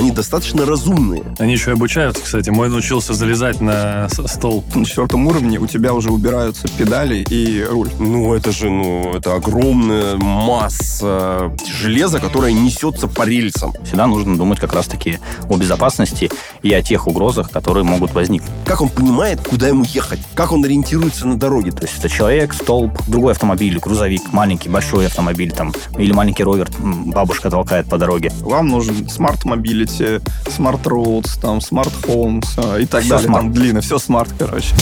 [0.00, 1.22] они достаточно разумные.
[1.38, 2.48] Они еще и обучаются, кстати.
[2.50, 4.64] Мой научился залезать на стол.
[4.74, 7.90] На четвертом уровне у тебя уже убираются педали и руль.
[7.98, 13.74] Ну, это же, ну, это огромная масса железа, которая несется по рельсам.
[13.84, 15.18] Всегда нужно думать как раз-таки
[15.48, 16.30] о безопасности
[16.62, 18.50] и о тех угрозах, которые могут возникнуть.
[18.64, 20.20] Как он понимает, куда ему ехать?
[20.34, 21.72] Как он ориентируется на дороге?
[21.72, 26.70] То есть это человек, столб, другой автомобиль, грузовик, маленький, большой автомобиль там, или маленький ровер
[26.78, 28.32] бабушка толкает по дороге.
[28.40, 29.44] Вам нужен Smart
[29.90, 33.28] Mobility, Smart Roads, там, Smart Homes э, и так Всё далее.
[33.28, 33.34] smart.
[33.34, 34.74] Там длинно, все smart, короче.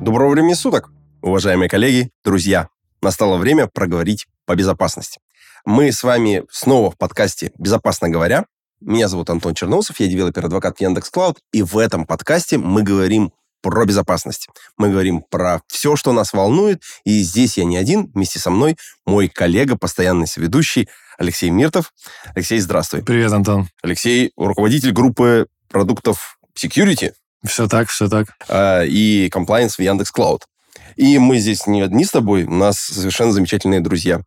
[0.00, 0.90] Доброго времени суток,
[1.22, 2.68] уважаемые коллеги, друзья.
[3.00, 5.20] Настало время проговорить по безопасности.
[5.64, 8.46] Мы с вами снова в подкасте «Безопасно говоря».
[8.80, 13.86] Меня зовут Антон Черноусов, я developer advocate Yandex.Cloud, и в этом подкасте мы говорим про
[13.86, 14.48] безопасность.
[14.76, 18.76] Мы говорим про все, что нас волнует, и здесь я не один, вместе со мной
[19.06, 20.88] мой коллега, постоянный соведущий
[21.18, 21.92] Алексей Миртов.
[22.34, 23.02] Алексей, здравствуй.
[23.02, 23.68] Привет, Антон.
[23.82, 27.12] Алексей, руководитель группы продуктов Security
[27.46, 28.28] Все так, все так.
[28.48, 30.44] э, и compliance в Яндекс Клауд.
[30.96, 34.20] И мы здесь не одни с тобой, у нас совершенно замечательные друзья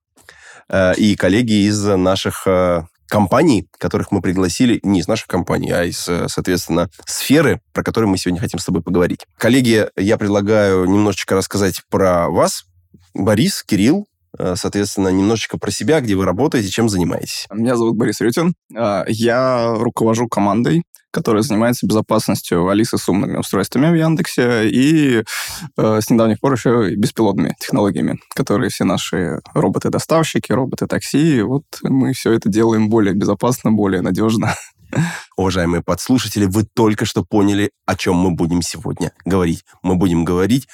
[0.69, 5.83] э, и коллеги из наших э, компаний, которых мы пригласили, не из наших компаний, а
[5.83, 9.25] из, э, соответственно, сферы, про которые мы сегодня хотим с тобой поговорить.
[9.37, 12.65] Коллеги, я предлагаю немножечко рассказать про вас.
[13.13, 17.45] Борис, Кирилл, э, соответственно, немножечко про себя, где вы работаете, чем занимаетесь.
[17.51, 18.53] Меня зовут Борис Рютин.
[18.75, 20.83] А, Я руковожу командой,
[21.15, 25.23] которая занимается безопасностью Алисы с умными устройствами в Яндексе и
[25.77, 32.11] э, с недавних пор еще и беспилотными технологиями, которые все наши роботы-доставщики, роботы-такси, вот мы
[32.11, 34.55] все это делаем более безопасно, более надежно.
[35.37, 39.63] Уважаемые подслушатели, вы только что поняли, о чем мы будем сегодня говорить.
[39.83, 40.67] Мы будем говорить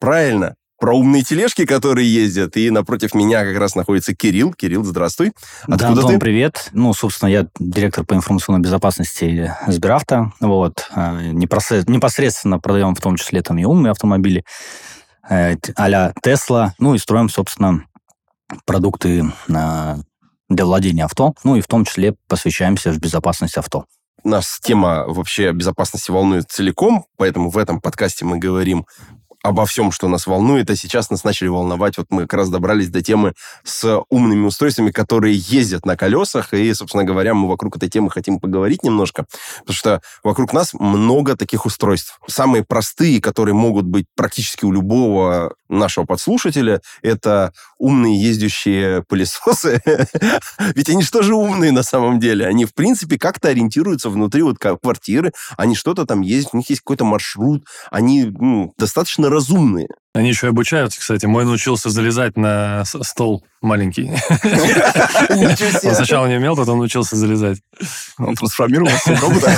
[0.00, 4.52] правильно про умные тележки, которые ездят, и напротив меня как раз находится Кирилл.
[4.52, 5.30] Кирилл, здравствуй.
[5.68, 6.18] Да, Откуда Антон, ты?
[6.18, 6.70] привет.
[6.72, 10.32] Ну, собственно, я директор по информационной безопасности Сберавто.
[10.40, 10.90] Вот.
[10.96, 14.44] Непосред- Непосредственно продаем в том числе там и умные автомобили
[15.30, 16.74] э, а-ля Тесла.
[16.80, 17.84] Ну, и строим, собственно,
[18.64, 19.22] продукты
[19.54, 19.98] а,
[20.48, 21.32] для владения авто.
[21.44, 23.84] Ну, и в том числе посвящаемся в безопасность авто.
[24.24, 28.86] Нас тема вообще безопасности волнует целиком, поэтому в этом подкасте мы говорим
[29.42, 31.98] обо всем, что нас волнует, а сейчас нас начали волновать.
[31.98, 36.72] Вот мы как раз добрались до темы с умными устройствами, которые ездят на колесах, и,
[36.74, 39.26] собственно говоря, мы вокруг этой темы хотим поговорить немножко,
[39.60, 42.18] потому что вокруг нас много таких устройств.
[42.28, 47.52] Самые простые, которые могут быть практически у любого нашего подслушателя, это
[47.82, 49.82] умные ездящие пылесосы.
[50.76, 52.46] Ведь они что же умные на самом деле?
[52.46, 56.82] Они, в принципе, как-то ориентируются внутри вот квартиры, они что-то там ездят, у них есть
[56.82, 59.88] какой-то маршрут, они ну, достаточно разумные.
[60.14, 61.24] Они еще и обучаются, кстати.
[61.24, 64.10] Мой научился залезать на стол маленький.
[65.86, 67.60] Он сначала не умел, потом научился залезать.
[68.18, 69.56] Он трансформировался в робота.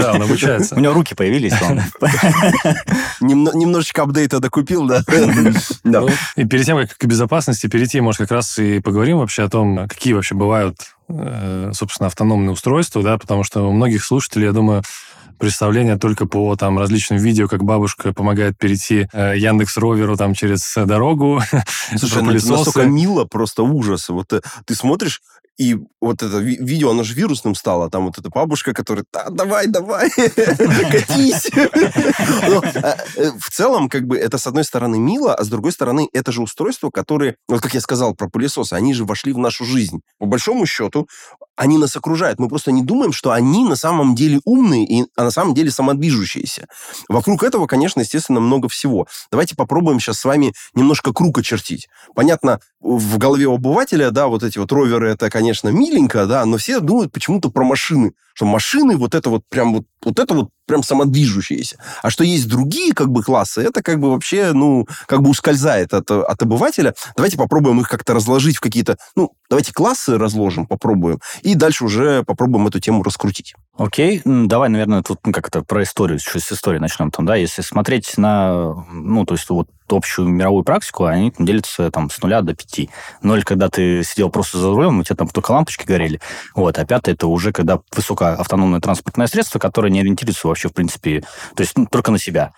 [0.00, 0.74] Да, он обучается.
[0.74, 1.52] У него руки появились,
[3.20, 5.02] Немножечко апдейта докупил, да?
[5.84, 6.00] Да.
[6.00, 9.48] Ну, И перед тем, как к безопасности перейти, может, как раз и поговорим вообще о
[9.48, 14.52] том, какие вообще бывают, э, собственно, автономные устройства, да, потому что у многих слушателей, я
[14.52, 14.82] думаю,
[15.40, 20.76] представление только по там различным видео, как бабушка помогает перейти э, Яндекс Роверу там через
[20.76, 21.42] э, дорогу,
[21.96, 24.08] Слушай, ну это настолько мило, просто ужас.
[24.10, 25.22] Вот э, ты смотришь,
[25.60, 27.90] и вот это ви- видео, оно же вирусным стало.
[27.90, 31.50] Там вот эта бабушка, которая, да, давай, давай, катись.
[32.48, 35.72] Но, э, э, В целом, как бы, это, с одной стороны, мило, а с другой
[35.72, 39.38] стороны, это же устройства, которые, вот как я сказал про пылесосы, они же вошли в
[39.38, 40.00] нашу жизнь.
[40.18, 41.06] По большому счету,
[41.56, 42.38] они нас окружают.
[42.40, 45.70] Мы просто не думаем, что они на самом деле умные, и, а на самом деле
[45.70, 46.68] самодвижущиеся.
[47.10, 49.06] Вокруг этого, конечно, естественно, много всего.
[49.30, 51.88] Давайте попробуем сейчас с вами немножко круг очертить.
[52.14, 56.80] Понятно, в голове обывателя, да, вот эти вот роверы, это, конечно, миленько, да, но все
[56.80, 60.84] думают почему-то про машины, что машины вот это вот прям вот, вот это вот прям
[60.84, 61.78] самодвижущиеся.
[62.00, 65.92] А что есть другие как бы классы, это как бы вообще, ну, как бы ускользает
[65.92, 66.94] от, от обывателя.
[67.16, 72.22] Давайте попробуем их как-то разложить в какие-то, ну, давайте классы разложим, попробуем, и дальше уже
[72.22, 73.54] попробуем эту тему раскрутить.
[73.76, 77.34] Окей, давай, наверное, тут ну, как это про историю, чуть с истории начнем там, да,
[77.34, 82.42] если смотреть на, ну, то есть вот общую мировую практику, они делятся там с нуля
[82.42, 82.90] до пяти.
[83.22, 86.20] Ноль, когда ты сидел просто за рулем, у тебя там только лампочки горели,
[86.54, 91.22] вот, а пятое, это уже когда высокоавтономное транспортное средство, которое не ориентируется вообще, в принципе,
[91.54, 92.52] то есть ну, только на себя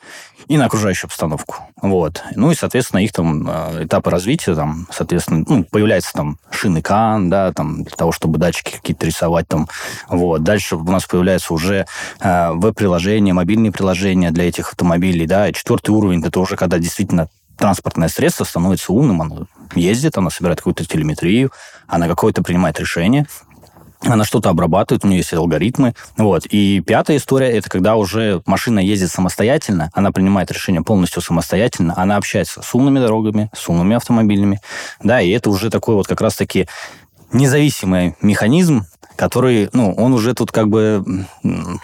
[0.48, 2.22] и на окружающую обстановку, вот.
[2.34, 7.30] Ну и, соответственно, их там э, этапы развития, там, соответственно, ну, появляется там шины КАН,
[7.30, 9.68] да, там, для того, чтобы датчики какие-то рисовать там,
[10.08, 10.42] вот.
[10.42, 11.86] Дальше у нас появляются уже
[12.20, 17.28] э, веб-приложения, мобильные приложения для этих автомобилей, да, и четвертый уровень, это уже когда действительно
[17.56, 21.52] транспортное средство становится умным, оно ездит, оно собирает какую-то телеметрию,
[21.86, 23.26] она какое-то принимает решение,
[24.04, 25.94] она что-то обрабатывает, у нее есть алгоритмы.
[26.16, 26.46] Вот.
[26.46, 32.16] И пятая история– это когда уже машина ездит самостоятельно, она принимает решение полностью самостоятельно, она
[32.16, 34.60] общается с умными дорогами, с умными автомобилями.
[35.02, 36.66] Да, и это уже такой вот как раз-таки
[37.32, 38.86] независимый механизм,
[39.16, 41.04] который, ну, он уже тут как бы...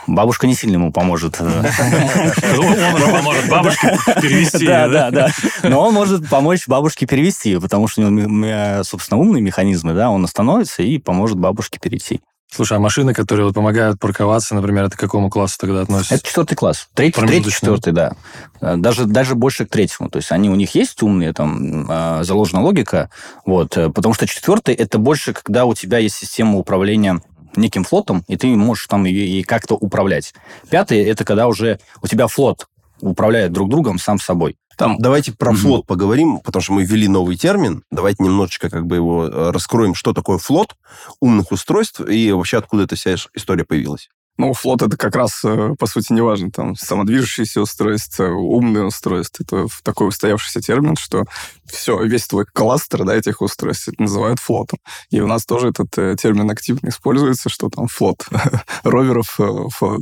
[0.06, 1.40] Бабушка не сильно ему поможет.
[1.40, 4.66] Он поможет бабушке перевести.
[4.66, 5.28] Да, да, да.
[5.62, 10.24] Но он может помочь бабушке перевести, потому что у него, собственно, умные механизмы, да, он
[10.24, 12.20] остановится и поможет бабушке перейти.
[12.50, 16.14] Слушай, а машины, которые вот помогают парковаться, например, это к какому классу тогда относятся?
[16.14, 16.88] Это четвертый класс.
[16.94, 18.12] Третий, третий четвертый, да.
[18.60, 20.08] Э, даже, даже больше к третьему.
[20.08, 23.10] То есть они у них есть умные, там э, заложена логика,
[23.44, 27.20] вот, э, потому что четвертый это больше, когда у тебя есть система управления
[27.54, 30.32] неким флотом, и ты можешь там ее и как-то управлять.
[30.70, 32.66] Пятый это когда уже у тебя флот
[33.00, 34.56] управляет друг другом сам собой.
[34.78, 35.56] Там, давайте про mm-hmm.
[35.56, 37.82] флот поговорим, потому что мы ввели новый термин.
[37.90, 40.76] Давайте немножечко как бы его э, раскроем, что такое флот
[41.20, 44.08] умных устройств и вообще откуда эта вся история появилась.
[44.36, 46.52] Ну, флот это как раз, э, по сути, не важно.
[46.52, 49.42] Там самодвижущиеся устройства, умные устройства.
[49.42, 51.24] Это такой устоявшийся термин, что
[51.66, 54.78] все, весь твой кластер да, этих устройств называют флотом.
[55.10, 58.28] И у нас тоже этот э, термин активно используется, что там флот
[58.84, 59.40] роверов,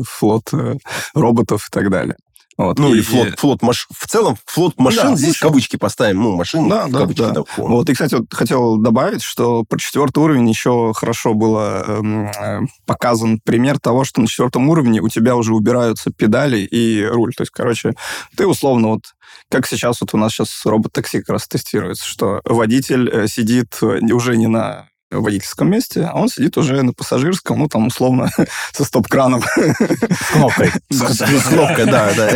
[0.06, 0.50] флот
[1.14, 2.16] роботов и так далее.
[2.56, 2.78] Вот.
[2.78, 3.86] Ну, и, или флот, флот маш...
[3.92, 5.48] в целом флот машин, да, здесь машин.
[5.48, 7.20] кавычки поставим, ну, машин, да, да, кавычки.
[7.20, 7.30] Да.
[7.32, 12.26] Да, вот, и, кстати, вот хотел добавить, что про четвертый уровень еще хорошо было эм,
[12.28, 17.34] э, показан пример того, что на четвертом уровне у тебя уже убираются педали и руль.
[17.34, 17.92] То есть, короче,
[18.36, 19.02] ты условно вот
[19.50, 23.98] как сейчас вот у нас сейчас робот-такси как раз тестируется, что водитель э, сидит э,
[24.12, 28.28] уже не на в водительском месте, а он сидит уже на пассажирском, ну, там, условно,
[28.72, 29.42] со стоп-краном.
[29.42, 30.72] С кнопкой.
[30.90, 32.28] С кнопкой, да, да.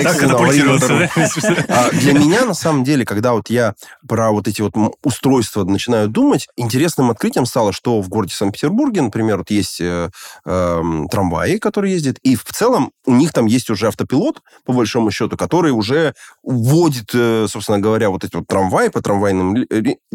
[1.69, 3.75] А для меня, на самом деле, когда вот я
[4.07, 9.39] про вот эти вот устройства начинаю думать, интересным открытием стало, что в городе Санкт-Петербурге, например,
[9.39, 10.11] вот есть э,
[10.45, 15.11] эм, трамваи, которые ездят, и в целом у них там есть уже автопилот, по большому
[15.11, 16.15] счету, который уже
[16.45, 19.67] вводит, э, собственно говоря, вот эти вот трамваи по трамвайным...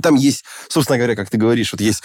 [0.02, 2.04] Там есть, собственно говоря, как ты говоришь, вот есть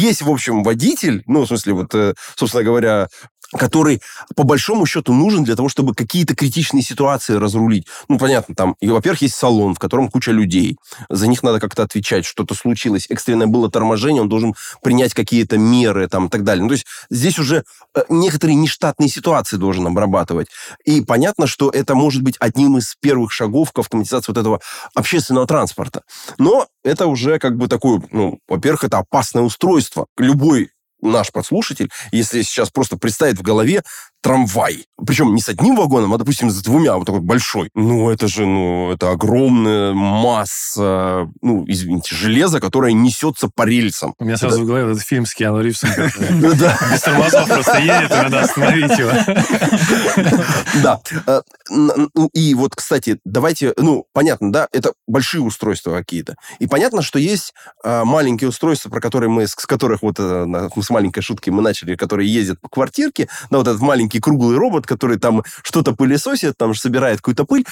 [0.00, 3.08] есть, в общем, водитель, ну, в смысле, вот, э, собственно говоря,
[3.52, 4.00] который,
[4.36, 7.86] по большому счету, нужен для того, чтобы какие-то критичные ситуации разрулить.
[8.08, 10.76] Ну, понятно, там, и, во-первых, есть салон, в котором куча людей.
[11.08, 16.08] За них надо как-то отвечать, что-то случилось, экстренное было торможение, он должен принять какие-то меры,
[16.08, 16.62] там, и так далее.
[16.62, 17.64] Ну, то есть здесь уже
[17.94, 20.48] э, некоторые нештатные ситуации должен обрабатывать.
[20.84, 24.60] И понятно, что это может быть одним из первых шагов к автоматизации вот этого
[24.94, 26.02] общественного транспорта.
[26.38, 30.06] Но это уже как бы такое, ну, во-первых, это опасное устройство.
[30.16, 30.70] Любой
[31.02, 33.82] наш подслушатель, если сейчас просто представить в голове
[34.22, 34.86] трамвай.
[35.06, 37.70] Причем не с одним вагоном, а, допустим, с двумя, вот такой большой.
[37.74, 44.14] Ну, это же, ну, это огромная масса, ну, извините, железа, которое несется по рельсам.
[44.18, 44.64] У меня сразу это...
[44.64, 45.90] в голове этот фильм с Киану Ривзом.
[46.40, 49.10] Без тормозов просто едет, и надо остановить его.
[50.82, 51.00] Да.
[51.26, 56.36] Э, ну, и вот, кстати, давайте, ну, понятно, да, это большие устройства какие-то.
[56.58, 60.46] И понятно, что есть э, маленькие устройства, про которые мы, с которых вот э,
[60.80, 64.56] с маленькой шутки мы начали, которые ездят по квартирке, да, вот этот маленький маленький круглый
[64.56, 67.64] робот, который там что-то пылесосит, там собирает какую-то пыль.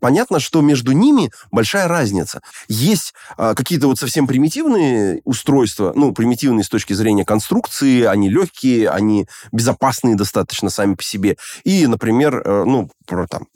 [0.00, 2.40] Понятно, что между ними большая разница.
[2.68, 8.90] Есть а, какие-то вот совсем примитивные устройства, ну, примитивные с точки зрения конструкции, они легкие,
[8.90, 11.36] они безопасные достаточно сами по себе.
[11.64, 13.46] И, например, э, ну, про там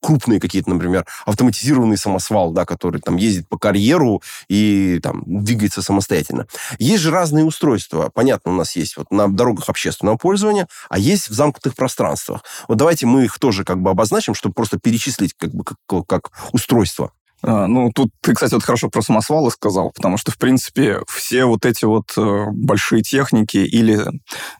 [0.00, 6.46] крупные какие-то, например, автоматизированный самосвал, да, который там ездит по карьеру и там двигается самостоятельно.
[6.78, 8.10] Есть же разные устройства.
[8.12, 12.42] Понятно, у нас есть вот на дорогах общественного пользования, а есть в замкнутых пространствах.
[12.66, 16.30] Вот давайте мы их тоже как бы обозначим, чтобы просто перечислить как бы как, как
[16.52, 17.12] устройство.
[17.42, 21.44] А, ну, тут ты, кстати, вот хорошо про самосвалы сказал, потому что, в принципе, все
[21.44, 24.00] вот эти вот э, большие техники или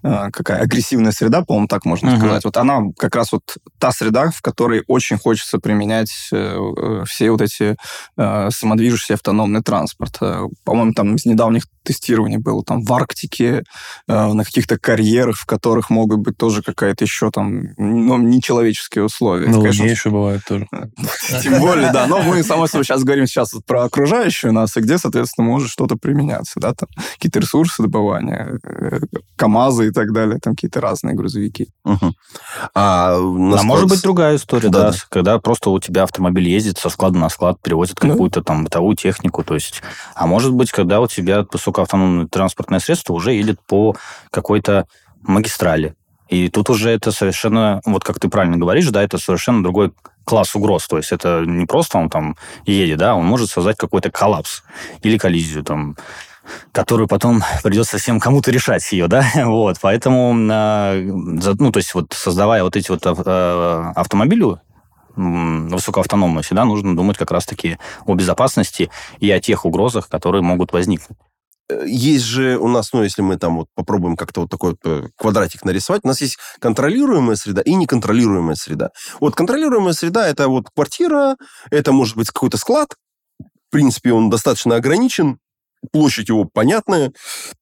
[0.03, 2.19] э, какая агрессивная среда, по-моему, так можно uh-huh.
[2.19, 7.31] сказать, вот она как раз вот та среда, в которой очень хочется применять э, все
[7.31, 7.77] вот эти
[8.17, 10.19] самодвижущий автономный транспорт.
[10.65, 13.65] По-моему, там из недавних тестирований было там в Арктике,
[14.07, 19.49] на каких-то карьерах, в которых могут быть тоже какая-то еще там, ну, нечеловеческие условия.
[19.49, 20.69] Ну, конечно, еще бывает тоже.
[21.43, 24.99] Тем более, да, но мы, само собой, сейчас говорим сейчас про окружающую нас, и где,
[24.99, 29.01] соответственно, может что-то применяться, да, там какие-то ресурсы добывания, э,
[29.37, 31.69] КАМАЗы и так далее, там какие-то разные грузовики.
[31.85, 32.13] Угу.
[32.75, 36.79] А, а может быть другая история, да, да, да, когда просто у тебя автомобиль ездит
[36.79, 39.83] со склада на склад, перевозит какую-то там бытовую технику, то есть,
[40.15, 43.97] а может быть, когда у тебя высокоавтономное транспортное средство уже едет по
[44.31, 44.87] какой-то
[45.23, 45.95] магистрали,
[46.29, 49.93] И тут уже это совершенно, вот как ты правильно говоришь, да, это совершенно другой
[50.29, 50.87] класс угроз.
[50.87, 54.63] То есть это не просто он там едет, да, он может создать какой-то коллапс
[55.03, 55.97] или коллизию там
[56.73, 62.15] которую потом придется всем кому-то решать ее, да, вот, поэтому, э, ну, то есть вот
[62.15, 64.57] создавая вот эти вот э, автомобили
[65.15, 68.89] высокоавтономные, всегда нужно думать как раз-таки о безопасности
[69.21, 71.19] и о тех угрозах, которые могут возникнуть.
[71.69, 75.11] Э, есть же у нас, ну, если мы там вот попробуем как-то вот такой вот
[75.17, 78.91] квадратик нарисовать, у нас есть контролируемая среда и неконтролируемая среда.
[79.21, 81.37] Вот контролируемая среда– это вот квартира,
[81.71, 82.95] это может быть какой-то склад,
[83.69, 85.39] в принципе, он достаточно ограничен,
[85.93, 87.13] площадь его понятная,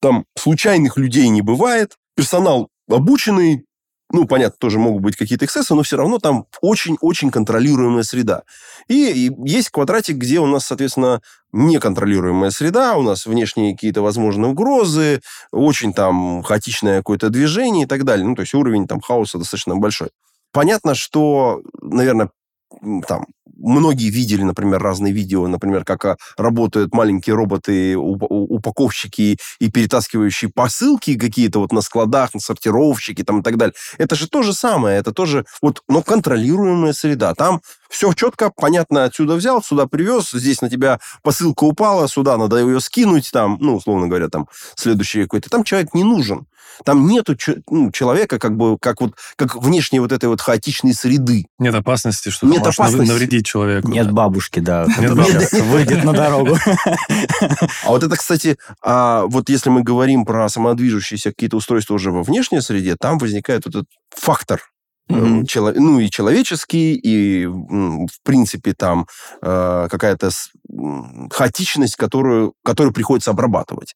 [0.01, 3.66] там случайных людей не бывает, персонал обученный,
[4.13, 8.43] ну, понятно, тоже могут быть какие-то эксцессы, но все равно там очень-очень контролируемая среда.
[8.87, 11.23] И, и есть квадратик, где у нас, соответственно,
[11.53, 18.05] неконтролируемая среда, у нас внешние какие-то возможные угрозы, очень там хаотичное какое-то движение и так
[18.05, 18.27] далее.
[18.27, 20.11] Ну, то есть уровень там хаоса достаточно большой.
[20.53, 22.31] Понятно, что, наверное,
[23.09, 30.51] там многие видели, например, разные видео, например, как а, работают маленькие роботы, упаковщики и перетаскивающие
[30.51, 33.75] посылки какие-то вот на складах, на сортировщики там и так далее.
[33.99, 37.35] Это же то же самое, это тоже вот, но контролируемая среда.
[37.35, 42.57] Там все четко, понятно, отсюда взял, сюда привез, здесь на тебя посылка упала, сюда надо
[42.57, 45.51] ее скинуть, там, ну, условно говоря, там, следующий какой-то.
[45.51, 46.47] Там человек не нужен.
[46.85, 47.37] Там нету
[47.71, 51.47] ну, человека, как бы, как вот, как внешней вот этой вот хаотичной среды.
[51.59, 53.11] Нет опасности, что Нет опасности.
[53.11, 53.89] навредить человеку.
[53.89, 54.13] Нет да.
[54.13, 56.59] бабушки, да, выйдет на дорогу.
[57.85, 62.23] А вот это, кстати, а, вот если мы говорим про самодвижущиеся какие-то устройства уже во
[62.23, 64.61] внешней среде, там возникает вот этот фактор
[65.09, 65.47] Mm-hmm.
[65.47, 69.07] Чело, ну и человеческий, и в принципе там
[69.41, 70.31] э, какая-то
[71.31, 73.95] хаотичность, которую, которую приходится обрабатывать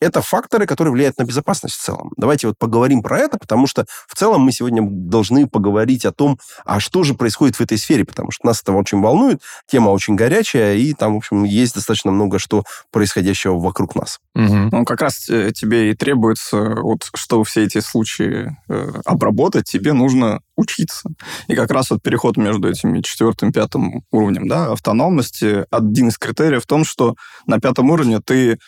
[0.00, 2.12] это факторы, которые влияют на безопасность в целом.
[2.16, 6.38] Давайте вот поговорим про это, потому что в целом мы сегодня должны поговорить о том,
[6.64, 10.16] а что же происходит в этой сфере, потому что нас это очень волнует, тема очень
[10.16, 14.18] горячая, и там, в общем, есть достаточно много что происходящего вокруг нас.
[14.34, 14.68] Угу.
[14.72, 19.92] Ну, как раз э, тебе и требуется, вот, чтобы все эти случаи э, обработать, тебе
[19.92, 21.10] нужно учиться.
[21.48, 26.62] И как раз вот переход между этими четвертым, пятым уровнем да, автономности, один из критериев
[26.62, 27.16] в том, что
[27.46, 28.58] на пятом уровне ты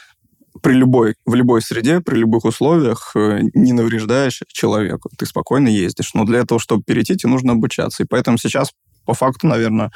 [0.62, 5.11] при любой, в любой среде, при любых условиях э, не навреждаешь человеку.
[5.19, 6.14] Ты спокойно ездишь.
[6.14, 8.02] Но для этого, чтобы перейти, тебе нужно обучаться.
[8.02, 8.71] И поэтому сейчас
[9.04, 9.90] по факту, наверное,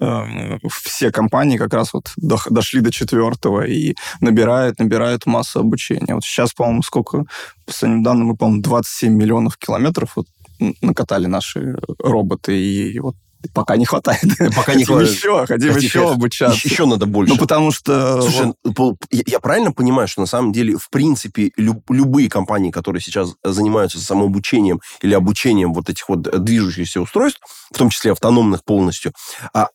[0.00, 6.14] э, все компании как раз вот дошли до четвертого и набирают, набирают массу обучения.
[6.14, 7.26] Вот сейчас, по-моему, сколько, по
[7.66, 10.26] последним данным, мы, по-моему, 27 миллионов километров вот
[10.80, 13.16] накатали наши роботы, и вот
[13.54, 14.22] пока не хватает.
[14.56, 15.10] Пока не хватает.
[15.10, 16.60] Еще, хотим еще обучаться.
[16.68, 17.32] Еще надо больше.
[17.32, 18.22] Ну, потому что...
[18.22, 18.54] Слушай,
[19.10, 24.80] я правильно понимаю, что на самом деле, в принципе, любые компании, которые сейчас занимаются самообучением
[25.00, 29.12] или обучением вот этих вот движущихся устройств, в том числе автономных полностью,
[29.54, 29.68] а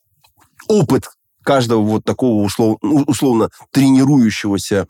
[0.68, 1.10] опыт
[1.42, 4.86] каждого вот такого ну, условно тренирующегося,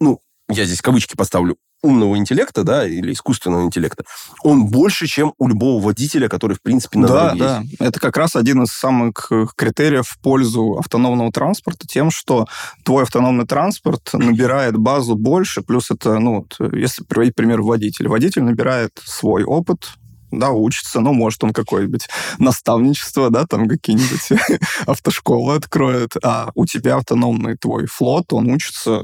[0.00, 4.04] ну, я здесь кавычки поставлю, умного интеллекта, да, или искусственного интеллекта,
[4.42, 8.36] он больше, чем у любого водителя, который, в принципе, на да, Да, это как раз
[8.36, 12.46] один из самых э, критериев в пользу автономного транспорта, тем, что
[12.84, 18.08] твой автономный транспорт набирает базу больше, плюс это, ну, вот, если приводить пример водителя.
[18.08, 19.92] Водитель набирает свой опыт,
[20.30, 22.08] да, учится, ну, может, он какое-нибудь
[22.38, 29.02] наставничество, да, там какие-нибудь автошколы откроет, а у тебя автономный твой флот, он учится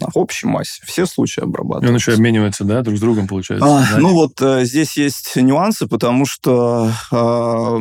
[0.00, 1.86] на общей массе все случаи обрабатываются.
[1.86, 3.66] И он еще обменивается, да, друг с другом, получается?
[3.66, 3.98] А, да?
[3.98, 7.80] Ну вот э, здесь есть нюансы, потому что э,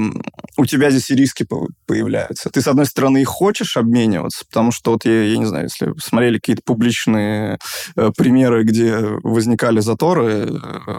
[0.58, 1.46] у тебя здесь и риски
[1.86, 2.50] появляются.
[2.50, 5.94] Ты, с одной стороны, и хочешь обмениваться, потому что вот я, я не знаю, если
[6.00, 7.60] смотрели какие-то публичные
[7.96, 10.50] э, примеры, где возникали заторы э,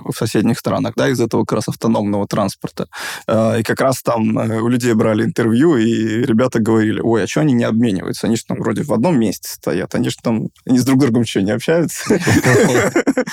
[0.05, 2.89] в соседних странах, да, из этого как раз автономного транспорта,
[3.27, 7.27] э, и как раз там э, у людей брали интервью, и ребята говорили, ой, а
[7.27, 8.27] что они не обмениваются?
[8.27, 11.06] Они же там вроде в одном месте стоят, они же там, они с друг другом
[11.27, 12.19] что, не общаются?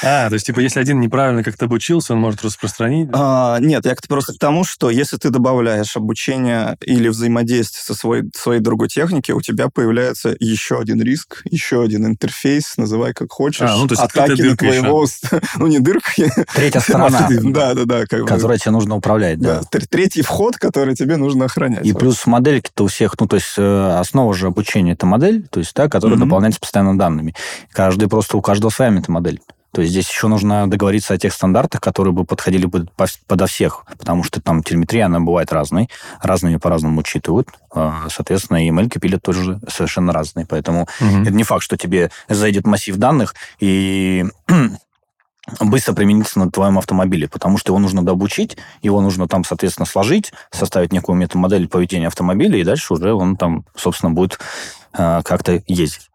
[0.01, 3.09] А, то есть, типа, если один неправильно как-то обучился, он может распространить?
[3.13, 8.23] А, нет, я просто к тому, что если ты добавляешь обучение или взаимодействие со своей,
[8.35, 13.61] своей другой техники, у тебя появляется еще один риск, еще один интерфейс, называй как хочешь.
[13.61, 15.05] А, ну, то есть атаки на твоего...
[15.57, 16.11] ну, не дырка.
[16.53, 17.27] Третья сторона.
[17.29, 18.05] Да, да, да.
[18.05, 19.61] Которая тебе нужно управлять, да.
[19.89, 21.85] Третий вход, который тебе нужно охранять.
[21.85, 25.59] И плюс модельки-то у всех, ну, то есть э, основа же обучения это модель, то
[25.59, 27.35] есть, да, которая дополняется постоянно данными.
[27.71, 29.41] Каждый просто, у каждого своя метамодель.
[29.73, 32.87] То есть здесь еще нужно договориться о тех стандартах, которые бы подходили бы
[33.27, 35.89] подо всех, потому что там телеметрия, она бывает разной,
[36.21, 37.49] разными по-разному учитывают.
[37.73, 40.45] А, соответственно, и ML пилят тоже совершенно разные.
[40.45, 41.21] Поэтому угу.
[41.23, 44.25] это не факт, что тебе зайдет массив данных, и
[45.59, 50.33] быстро примениться на твоем автомобиле, потому что его нужно дообучить, его нужно там, соответственно, сложить,
[50.51, 54.39] составить некую метамодель поведения автомобиля, и дальше уже он там, собственно, будет
[54.93, 56.09] э, как-то ездить.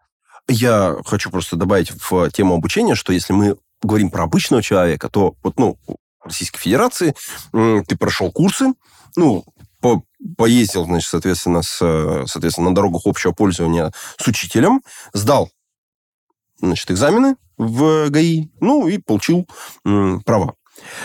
[0.49, 5.35] Я хочу просто добавить в тему обучения, что если мы говорим про обычного человека, то
[5.43, 7.15] вот, ну, в Российской Федерации
[7.51, 8.73] ты прошел курсы,
[9.15, 9.45] ну,
[9.79, 10.03] по,
[10.37, 11.77] поездил, значит, соответственно, с,
[12.27, 14.81] соответственно, на дорогах общего пользования с учителем,
[15.13, 15.49] сдал,
[16.59, 19.47] значит, экзамены в ГАИ, ну, и получил
[20.25, 20.55] права.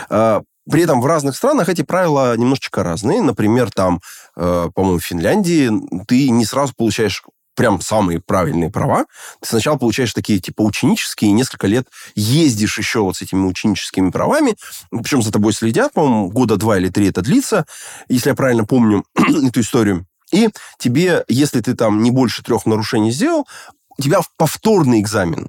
[0.09, 3.21] А, при этом в разных странах эти правила немножечко разные.
[3.21, 4.01] Например, там,
[4.37, 5.71] э, по-моему, в Финляндии
[6.07, 7.23] ты не сразу получаешь
[7.55, 9.07] прям самые правильные права.
[9.41, 14.57] Ты сначала получаешь такие, типа, ученические, несколько лет ездишь еще вот с этими ученическими правами,
[14.91, 17.67] причем за тобой следят, по-моему, года два или три это длится,
[18.09, 20.07] если я правильно помню эту историю.
[20.33, 23.47] И тебе, если ты там не больше трех нарушений сделал,
[23.97, 25.49] у тебя повторный экзамен.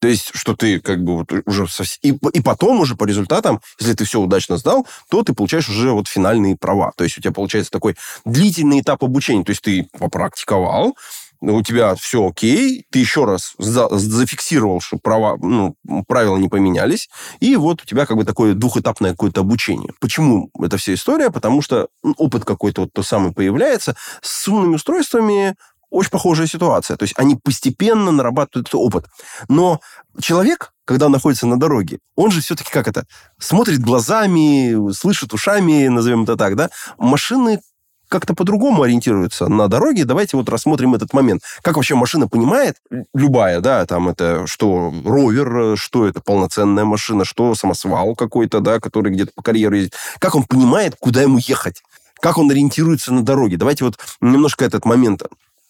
[0.00, 1.66] То есть, что ты как бы вот уже...
[2.02, 5.92] И, и потом уже по результатам, если ты все удачно сдал, то ты получаешь уже
[5.92, 6.92] вот финальные права.
[6.96, 9.44] То есть у тебя получается такой длительный этап обучения.
[9.44, 10.96] То есть ты попрактиковал,
[11.40, 17.08] у тебя все окей, ты еще раз за, зафиксировал, что права, ну, правила не поменялись,
[17.40, 19.92] и вот у тебя как бы такое двухэтапное какое-то обучение.
[20.00, 21.30] Почему эта вся история?
[21.30, 23.96] Потому что опыт какой-то вот то самый появляется.
[24.22, 25.56] С умными устройствами
[25.90, 26.96] очень похожая ситуация.
[26.96, 29.06] То есть они постепенно нарабатывают этот опыт.
[29.48, 29.80] Но
[30.20, 33.06] человек, когда он находится на дороге, он же все-таки как это?
[33.38, 36.70] Смотрит глазами, слышит ушами, назовем это так, да?
[36.98, 37.60] Машины
[38.10, 40.04] как-то по-другому ориентируются на дороге.
[40.04, 41.42] Давайте вот рассмотрим этот момент.
[41.62, 42.76] Как вообще машина понимает,
[43.14, 49.12] любая, да, там это что ровер, что это полноценная машина, что самосвал какой-то, да, который
[49.12, 49.94] где-то по карьеру ездит.
[50.18, 51.82] Как он понимает, куда ему ехать?
[52.20, 53.56] Как он ориентируется на дороге?
[53.56, 55.22] Давайте вот немножко этот момент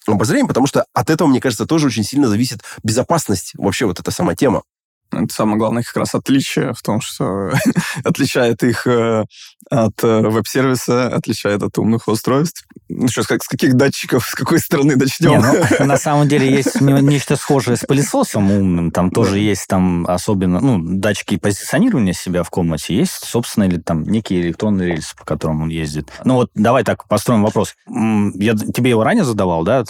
[0.06, 4.10] обозрением, потому что от этого, мне кажется, тоже очень сильно зависит безопасность, вообще вот эта
[4.10, 4.62] сама тема.
[5.12, 7.52] Это самое главное как раз отличие в том, что
[8.04, 9.24] отличает их э,
[9.70, 12.64] от э, веб-сервиса, отличает от умных устройств.
[12.88, 15.40] Ну что, с каких датчиков, с какой стороны начнем?
[15.40, 18.90] Не, ну, на самом деле есть нечто схожее с пылесосом умным.
[18.90, 22.96] Там тоже есть там особенно, ну, датчики позиционирования себя в комнате.
[22.96, 26.08] Есть, собственно, или там некий электронный рельс, по которому он ездит.
[26.24, 27.74] Ну вот давай так построим вопрос.
[27.88, 29.84] Я тебе его ранее задавал, да?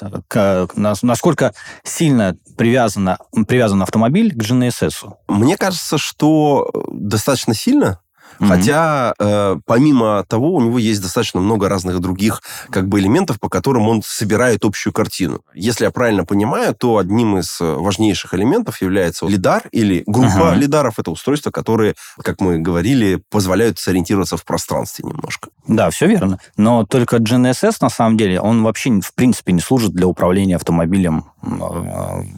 [0.77, 3.17] Насколько сильно привязан,
[3.47, 5.10] привязан автомобиль к GNSS?
[5.29, 8.01] Мне кажется, что достаточно сильно,
[8.39, 8.49] Mm-hmm.
[8.49, 13.49] Хотя, э, помимо того, у него есть достаточно много разных других как бы элементов, по
[13.49, 15.41] которым он собирает общую картину.
[15.55, 20.57] Если я правильно понимаю, то одним из э, важнейших элементов является лидар или группа uh-huh.
[20.57, 20.99] лидаров.
[20.99, 25.49] Это устройства, которые, как мы говорили, позволяют сориентироваться в пространстве немножко.
[25.67, 26.39] Да, все верно.
[26.57, 31.27] Но только GNSS, на самом деле, он вообще, в принципе, не служит для управления автомобилем
[31.43, 31.49] э,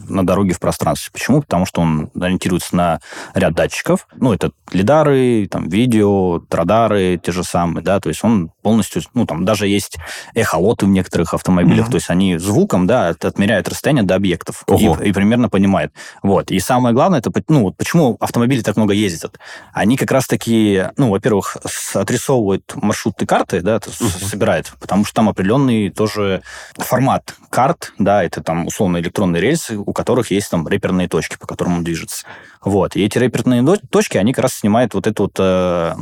[0.07, 1.11] на дороге в пространстве.
[1.11, 1.41] Почему?
[1.41, 2.99] Потому что он ориентируется на
[3.33, 4.07] ряд датчиков.
[4.15, 9.25] Ну, это лидары, там, видео, радары те же самые, да, то есть он полностью, ну,
[9.25, 9.97] там даже есть
[10.33, 11.91] эхолоты в некоторых автомобилях, mm-hmm.
[11.91, 15.93] то есть они звуком, да, отмеряют расстояние до объектов и, и примерно понимают.
[16.21, 16.51] Вот.
[16.51, 19.39] И самое главное, это, ну, вот почему автомобили так много ездят?
[19.73, 21.57] Они как раз-таки, ну, во-первых,
[21.93, 24.25] отрисовывают маршруты карты, да, mm-hmm.
[24.25, 26.41] собирают, потому что там определенный тоже
[26.77, 31.45] формат карт, да, это там условно электронные рельсы, у которых есть там реперные точки, по
[31.45, 32.25] которым он движется.
[32.63, 32.95] Вот.
[32.95, 35.93] И эти реперные точки, они как раз снимают вот эту вот э,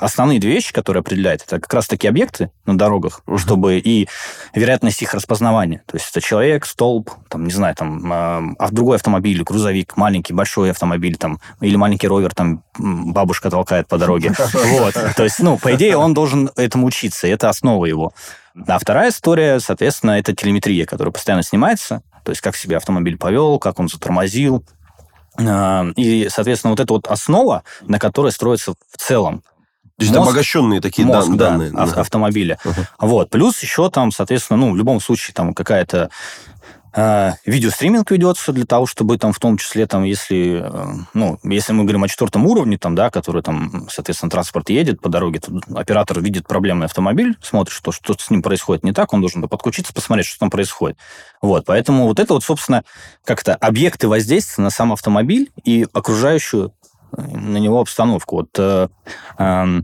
[0.00, 1.42] основные две вещи, которые определяют.
[1.46, 4.08] Это как раз таки объекты на дорогах, чтобы и
[4.54, 5.82] вероятность их распознавания.
[5.86, 10.32] То есть это человек, столб, там, не знаю, там, э, а другой автомобиль, грузовик, маленький,
[10.32, 14.32] большой автомобиль, там, или маленький ровер, там, бабушка толкает по дороге.
[14.74, 14.94] Вот.
[15.16, 18.12] То есть, ну, по идее, он должен этому учиться, это основа его.
[18.66, 23.58] А вторая история, соответственно, это телеметрия, которая постоянно снимается, то есть как себя автомобиль повел,
[23.58, 24.64] как он затормозил,
[25.96, 29.42] и, соответственно, вот эта вот основа, на которой строится в целом
[29.96, 31.70] то есть мозг, обогащенные такие мозг, дан, данные.
[31.70, 32.58] Да, автомобиля.
[32.64, 32.84] Uh-huh.
[32.98, 33.30] Вот.
[33.30, 36.10] Плюс еще там, соответственно, ну, в любом случае, там какая-то
[36.96, 41.82] видеостриминг ведется для того, чтобы там в том числе, там, если, э, ну, если мы
[41.82, 46.20] говорим о четвертом уровне, там, да, который там, соответственно, транспорт едет по дороге, то оператор
[46.20, 50.26] видит проблемный автомобиль, смотрит, что что с ним происходит не так, он должен подключиться, посмотреть,
[50.26, 50.96] что там происходит.
[51.42, 52.84] Вот, поэтому вот это вот, собственно,
[53.24, 56.72] как-то объекты воздействия на сам автомобиль и окружающую
[57.16, 58.36] э, на него обстановку.
[58.36, 58.88] Вот э,
[59.38, 59.80] э,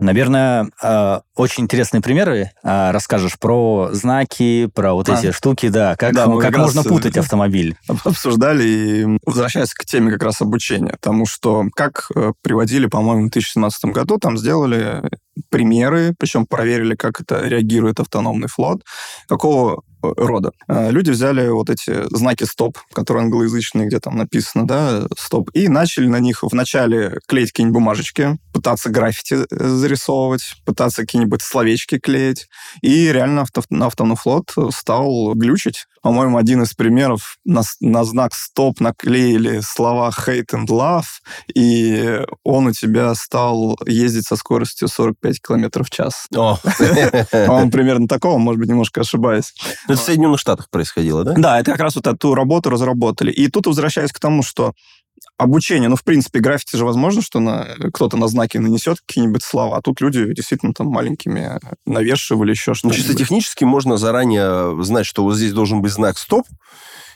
[0.00, 5.14] Наверное, э, очень интересные примеры э, расскажешь про знаки, про вот а.
[5.14, 7.76] эти штуки, да, как, да, как можно путать автомобиль.
[8.04, 13.30] Обсуждали и возвращаясь к теме как раз обучения, тому, что как э, приводили, по-моему, в
[13.30, 15.02] 2017 году, там сделали
[15.50, 18.82] примеры, причем проверили, как это реагирует автономный флот,
[19.28, 20.52] какого рода.
[20.68, 25.68] Э, люди взяли вот эти знаки стоп, которые англоязычные, где там написано, да, стоп, и
[25.68, 32.48] начали на них вначале клеить какие-нибудь бумажечки, пытаться граффити э, зарисовывать, пытаться какие-нибудь словечки клеить.
[32.82, 35.86] И реально авто, автонофлот стал глючить.
[36.02, 41.04] По-моему, один из примеров на, на знак стоп наклеили слова hate and love,
[41.54, 46.26] и он у тебя стал ездить со скоростью 45 км в час.
[46.34, 46.58] О.
[47.30, 49.52] По-моему, примерно такого, может быть, немножко ошибаюсь.
[49.92, 51.34] Это в Соединенных Штатах происходило, да?
[51.34, 53.30] Да, это как раз вот эту работу разработали.
[53.30, 54.74] И тут возвращаясь к тому, что
[55.36, 59.78] обучение, ну, в принципе, граффити же возможно, что на, кто-то на знаки нанесет какие-нибудь слова,
[59.78, 62.94] а тут люди действительно там маленькими навешивали еще что-то.
[62.94, 66.46] Ну, чисто технически можно заранее знать, что вот здесь должен быть знак «стоп»,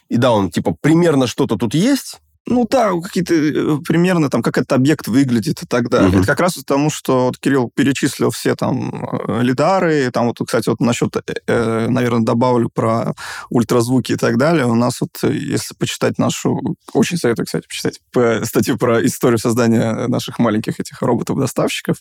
[0.09, 4.59] и да, он типа примерно что-то тут есть, ну да, какие-то э, примерно там, как
[4.59, 6.09] этот объект выглядит и так далее.
[6.09, 6.19] Мгм.
[6.19, 10.69] Это как раз потому, что вот Кирилл перечислил все там э, лидары, там вот, кстати,
[10.69, 13.15] вот насчет, э, наверное, добавлю про
[13.49, 14.67] ультразвуки и так далее.
[14.67, 18.01] У нас вот, э, если почитать нашу, очень советую, кстати, почитать
[18.47, 21.97] статью про историю создания наших маленьких этих роботов-доставщиков.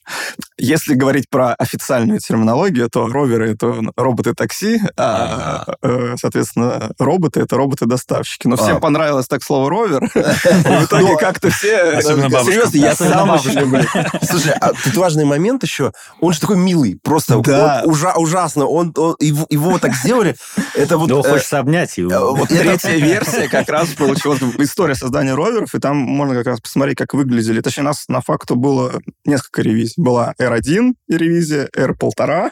[0.58, 8.48] Если говорить про официальную терминологию, то роверы— это роботы-такси, а, э, соответственно, роботы— это роботы-доставщики.
[8.48, 8.80] Но всем А.
[8.80, 10.12] понравилось так слово ровер,
[10.43, 11.98] в итоге как-то все...
[11.98, 12.54] Особенно бабушкам.
[12.54, 13.84] Серьезно, я сам очень люблю.
[14.22, 15.91] Слушай, а тут важный момент еще.
[16.19, 18.65] Он же такой милый, просто ужасно.
[18.65, 20.36] Он, его, его так сделали.
[20.76, 21.10] Это вот...
[21.10, 21.98] Его э, хочется обнять.
[21.98, 26.48] и- э, вот Третья версия как раз получилась история создания роверов, и там можно как
[26.48, 27.62] раз посмотреть, как выглядели.
[27.62, 29.96] Точнее, у нас на факту было несколько ревизий.
[29.98, 32.52] Была R1 ревизия, R1,5,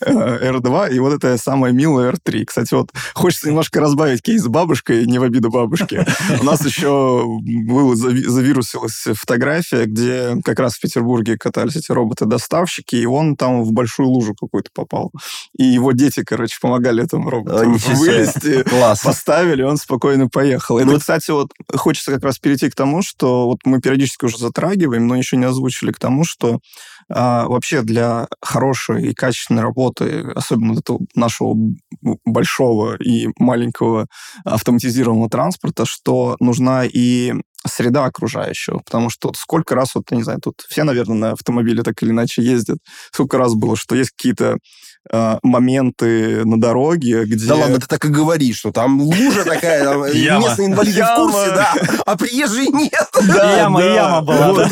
[0.00, 2.44] R2, и вот это самая милая R3.
[2.44, 6.04] Кстати, вот хочется немножко разбавить кейс с бабушкой, не в обиду бабушки.
[6.40, 12.96] У нас еще была зави- завирусилась фотография, где как раз в Петербурге катались эти роботы-доставщики,
[12.96, 15.12] и он там в большую лужу какую-то попал.
[15.56, 17.94] И его дети, короче, помогали этому роботу себе.
[17.94, 19.00] вылезти Класс.
[19.02, 20.78] поставили, он спокойно поехал.
[20.78, 24.38] Это, Ну, кстати, вот хочется как раз перейти к тому, что вот мы периодически уже
[24.38, 26.58] затрагиваем, но еще не озвучили к тому, что
[27.08, 31.56] а, вообще для хорошей и качественной работы, особенно этого нашего
[32.24, 34.06] большого и маленького
[34.44, 37.34] автоматизированного транспорта, что нужна и
[37.66, 41.30] среда окружающего, потому что вот сколько раз, вот, я не знаю, тут все, наверное, на
[41.32, 42.78] автомобиле так или иначе ездят,
[43.12, 44.58] сколько раз было, что есть какие-то
[45.12, 47.46] а, моменты на дороге, где...
[47.46, 49.94] Да ладно, ты так и говоришь, что там лужа такая,
[50.40, 53.08] местные инвалиды в курсе, да, а приезжие нет.
[53.20, 54.68] Яма, яма была,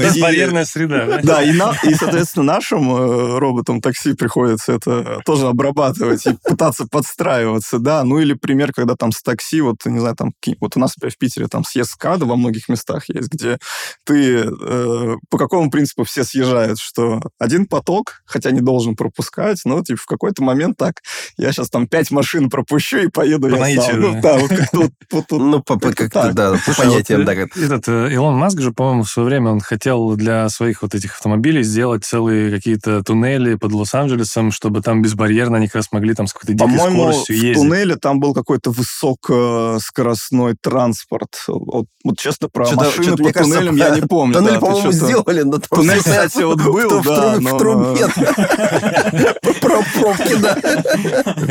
[0.00, 1.42] Безбарьерная среда, да?
[1.42, 8.02] И, соответственно, нашим э, роботам такси приходится это тоже обрабатывать и пытаться подстраиваться, да.
[8.02, 11.18] Ну, или пример, когда там с такси, вот, не знаю, там, вот у нас, в
[11.18, 11.92] Питере там съезд
[12.26, 13.58] Во многих местах есть, где
[14.04, 19.82] ты э, по какому принципу все съезжают, что один поток, хотя не должен пропускать, но,
[19.82, 21.00] типа, в какой-то момент так,
[21.36, 24.00] я сейчас там пять машин пропущу и поеду По я наитию, сам.
[24.00, 24.20] Ну, да.
[24.20, 26.34] да, вот как-то вот- вот тут Ну, по, по- Как-то как-то, так.
[26.34, 27.32] да, по понятиям, да.
[27.34, 30.82] э, как- Этот э, Илон Маск же, по-моему, в свое время он хотел для своих
[30.82, 35.92] вот этих автомобилей сделать целые какие-то туннели под Лос-Анджелесом, чтобы там безбарьерно они как раз
[35.92, 37.54] могли там с какой-то дикой скоростью в ездить.
[37.62, 41.28] туннеле там был какой-то высокоскоростной транспорт.
[41.48, 44.34] Вот, вот честно, про Что-то- машины что-то, по мне кажется, туннелям я не помню.
[44.34, 47.36] Тоннель, да, по-моему, что-то- сделали, но там Туннель, все кстати, вот в- был, в да,
[47.38, 48.06] В трубе.
[49.60, 50.56] Про пробки, да.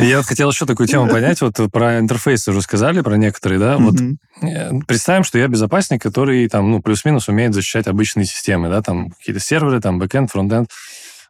[0.02, 3.76] Я вот хотел еще такую тему понять, вот про интерфейсы уже сказали, про некоторые, да,
[3.78, 3.94] вот.
[4.42, 9.10] Э, Представим, что я безопасник, который там, ну, плюс-минус умеет защищать обычные системы, да, там
[9.10, 10.70] какие-то серверы, там бэкэнд, фронтенд.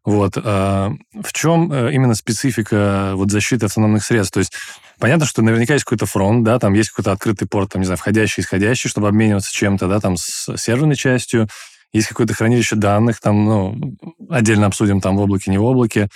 [0.06, 0.38] Вот.
[0.42, 4.32] а В чем э, именно специфика вот защиты автономных средств?
[4.32, 4.52] То есть
[5.00, 7.98] понятно, что наверняка есть какой-то фронт, да, там есть какой-то открытый порт, там, не знаю,
[7.98, 11.48] входящий, исходящий, чтобы обмениваться чем-то, да, там с серверной частью.
[11.92, 13.96] Есть какое-то хранилище данных, там, ну,
[14.30, 16.08] отдельно обсудим, там, в облаке, не в облаке.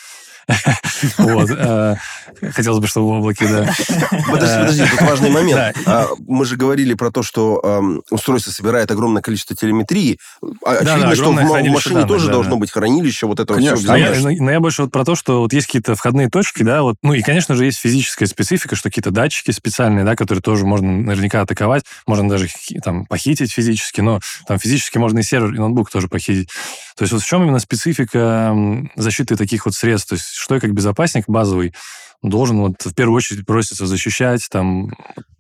[1.19, 1.95] Э,
[2.53, 3.71] Хотелось бы, чтобы в облаке, да.
[4.31, 5.77] Подожди, подожди, тут важный момент.
[5.87, 10.19] А, Мы же говорили про то, что устройство собирает огромное количество телеметрии.
[10.65, 14.41] А, Очевидно, что в машине тоже должно быть хранилище вот этого всего.
[14.41, 17.15] Но я, больше вот про то, что вот есть какие-то входные точки, да, вот, ну
[17.15, 21.43] и, конечно же, есть физическая специфика, что какие-то датчики специальные, да, которые тоже можно наверняка
[21.43, 22.49] атаковать, можно даже
[22.85, 26.49] там похитить физически, но там физически можно и сервер, и ноутбук тоже похитить.
[27.01, 28.55] То есть вот в чем именно специфика
[28.95, 30.11] защиты таких вот средств?
[30.11, 31.73] То есть что я как безопасник базовый
[32.23, 34.91] должен вот в первую очередь броситься защищать, там,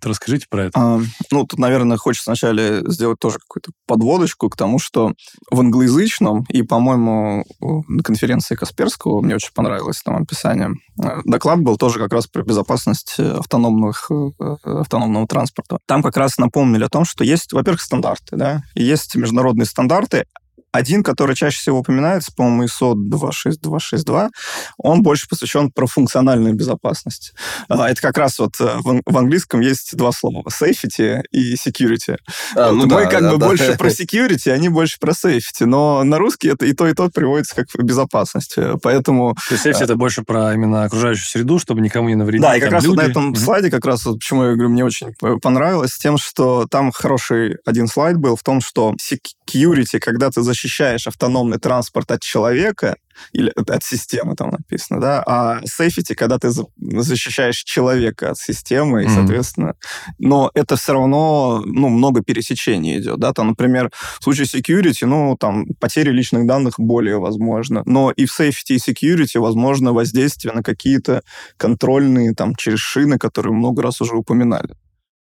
[0.02, 0.80] расскажите про это.
[0.80, 0.98] А,
[1.30, 5.12] ну, тут, наверное, хочется вначале сделать тоже какую-то подводочку к тому, что
[5.50, 10.70] в англоязычном, и, по-моему, на конференции Касперского мне очень понравилось там описание,
[11.04, 15.76] э, доклад был тоже как раз про безопасность э, автономных, э, автономного транспорта.
[15.84, 20.24] Там как раз напомнили о том, что есть, во-первых, стандарты, да, и есть международные стандарты,
[20.72, 24.30] один, который чаще всего упоминается, по-моему, ISO 26262,
[24.78, 27.34] он больше посвящен про функциональную безопасность.
[27.68, 30.44] А, это как раз вот э, в, английском есть два слова.
[30.48, 32.16] Safety и security.
[32.54, 33.46] А, ну, Мы да, как да, бы да.
[33.46, 35.66] больше про security, они больше про safety.
[35.66, 38.56] Но на русский это и то, и то приводится как безопасность.
[38.82, 39.36] Поэтому...
[39.48, 42.42] То есть safety это больше про именно окружающую среду, чтобы никому не навредить.
[42.42, 42.96] Да, и как раз люди.
[42.96, 46.66] вот на этом слайде, как раз вот, почему я говорю, мне очень понравилось, тем, что
[46.70, 50.59] там хороший один слайд был в том, что security, когда ты защищаешь
[51.06, 52.96] автономный транспорт от человека,
[53.32, 59.06] или от системы там написано, да, а safety, когда ты защищаешь человека от системы, и,
[59.06, 59.14] mm-hmm.
[59.14, 59.74] соответственно,
[60.18, 65.36] но это все равно, ну, много пересечений идет, да, там, например, в случае security, ну,
[65.38, 70.62] там, потери личных данных более возможно, но и в safety и security возможно воздействие на
[70.62, 71.22] какие-то
[71.56, 74.74] контрольные, там, через шины, которые много раз уже упоминали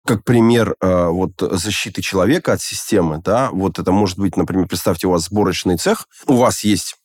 [0.07, 5.07] как пример э, вот защиты человека от системы, да, вот это может быть, например, представьте,
[5.07, 6.97] у вас сборочный цех, у вас есть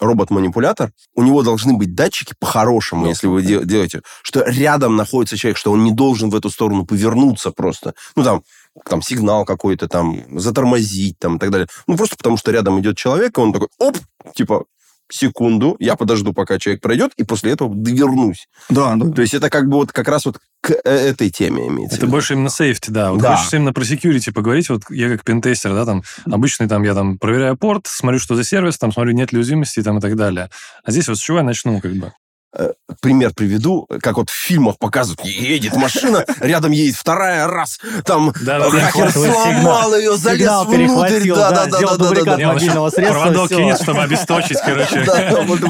[0.00, 3.64] робот-манипулятор, у него должны быть датчики по-хорошему, да, если вы да.
[3.64, 7.94] делаете, что рядом находится человек, что он не должен в эту сторону повернуться просто.
[8.14, 8.42] Ну, там,
[8.84, 11.68] там сигнал какой-то, там, затормозить, там, и так далее.
[11.86, 13.98] Ну, просто потому что рядом идет человек, и он такой, оп,
[14.34, 14.64] типа,
[15.10, 18.48] секунду, я подожду, пока человек пройдет, и после этого довернусь.
[18.68, 19.10] Да, да.
[19.10, 21.96] То есть это как бы вот как раз вот к э, этой теме имеется.
[21.96, 23.12] Это больше именно сейфти, да.
[23.12, 23.36] Вот да.
[23.36, 24.68] хочется именно про security поговорить.
[24.68, 28.44] Вот я как пентестер, да, там обычный там я там проверяю порт, смотрю, что за
[28.44, 30.50] сервис, там смотрю, нет ли уязвимости там и так далее.
[30.84, 32.12] А здесь вот с чего я начну, как бы?
[32.58, 38.32] Э, пример приведу, как вот в фильмах показывают, едет машина, рядом едет вторая, раз, там
[38.40, 43.24] да, да, хакер сломал ее, залез внутрь, да, да, да, да, да, да, мобильного средства.
[43.24, 45.04] Проводок кинет, чтобы обесточить, короче.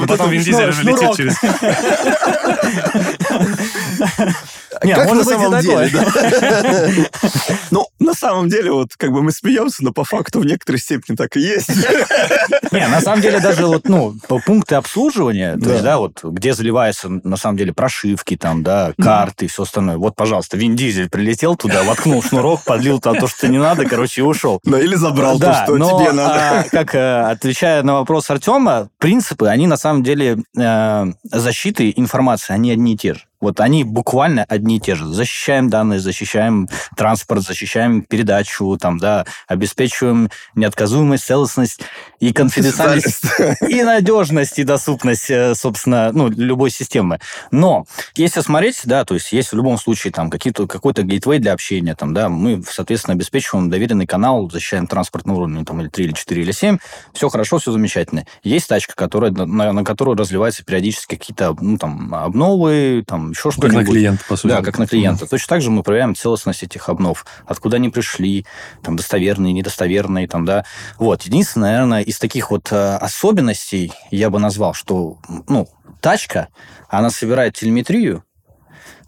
[0.07, 1.35] Потом Вин Дизель летит через...
[4.87, 6.87] Не, как может на самом деле, да?
[7.71, 11.15] Ну, на самом деле, вот как бы мы смеемся, но по факту в некоторой степени
[11.15, 11.69] так и есть.
[12.71, 17.09] Не, на самом деле даже вот, ну, пункты обслуживания, то есть, да, вот где заливаются,
[17.09, 19.97] на самом деле, прошивки там, да, карты и все остальное.
[19.97, 24.21] Вот, пожалуйста, Вин Дизель прилетел туда, воткнул шнурок, подлил там то, что не надо, короче,
[24.21, 24.59] и ушел.
[24.67, 26.59] Да, или забрал то, что тебе надо.
[26.59, 32.53] А, как, э, отвечая на вопрос Артема, принципы, они на самом деле э, защиты информации,
[32.53, 33.21] они одни и те же.
[33.39, 35.05] Вот они буквально одни и те же.
[35.05, 41.81] Защищаем данные, защищаем транспорт, защищаем передачу, там, да, обеспечиваем неотказуемость, целостность
[42.19, 43.23] и конфиденциальность,
[43.69, 47.19] и надежность, и доступность, э, собственно, ну, любой системы.
[47.51, 51.53] Но если смотреть, да, то есть есть в любом случае там какие-то, какой-то гейтвей для
[51.53, 56.05] общения, там, да, мы, соответственно, обеспечиваем доверенный канал, защищаем транспорт на уровне, там, или 3,
[56.05, 56.77] или 4, или 7,
[57.13, 58.25] все хорошо, все замечательно.
[58.43, 63.79] Есть тачка, которая, на, на которую разливаются периодически какие-то, ну, там, обновы, там, еще что-нибудь.
[63.79, 64.51] Как на клиента, по сути.
[64.51, 65.25] Да, как на клиента.
[65.25, 65.29] Mm.
[65.29, 67.25] Точно так же мы проверяем целостность этих обнов.
[67.45, 68.45] Откуда они пришли,
[68.83, 70.65] там, достоверные, недостоверные, там, да.
[70.97, 71.23] Вот.
[71.23, 75.67] Единственное, наверное, из таких вот э, особенностей я бы назвал, что, ну,
[76.01, 76.49] тачка,
[76.89, 78.23] она собирает телеметрию,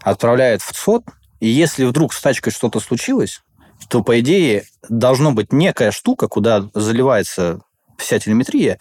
[0.02, 1.04] отправляет в ЦОД,
[1.40, 3.42] и если вдруг с тачкой что-то случилось,
[3.88, 7.60] то, по идее, должно быть некая штука, куда заливается
[7.96, 8.78] вся телеметрия,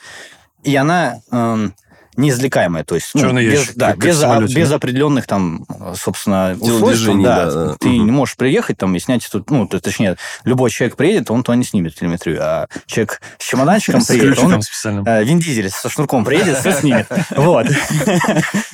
[0.63, 1.21] и она...
[1.31, 1.73] Эм,
[2.17, 7.45] неизвлекаемое, то есть ну, ящик, без, да, без, самолете, без определенных там, собственно, условий, да,
[7.45, 7.75] да, да.
[7.79, 8.03] ты угу.
[8.03, 11.63] не можешь приехать там и снять тут, ну, точнее, любой человек приедет, он то не
[11.63, 14.61] снимет телеметрию, а человек с чемоданчиком приедет, он
[15.05, 17.07] э, Вин Дизель со шнурком приедет, все снимет.
[17.35, 17.67] Вот.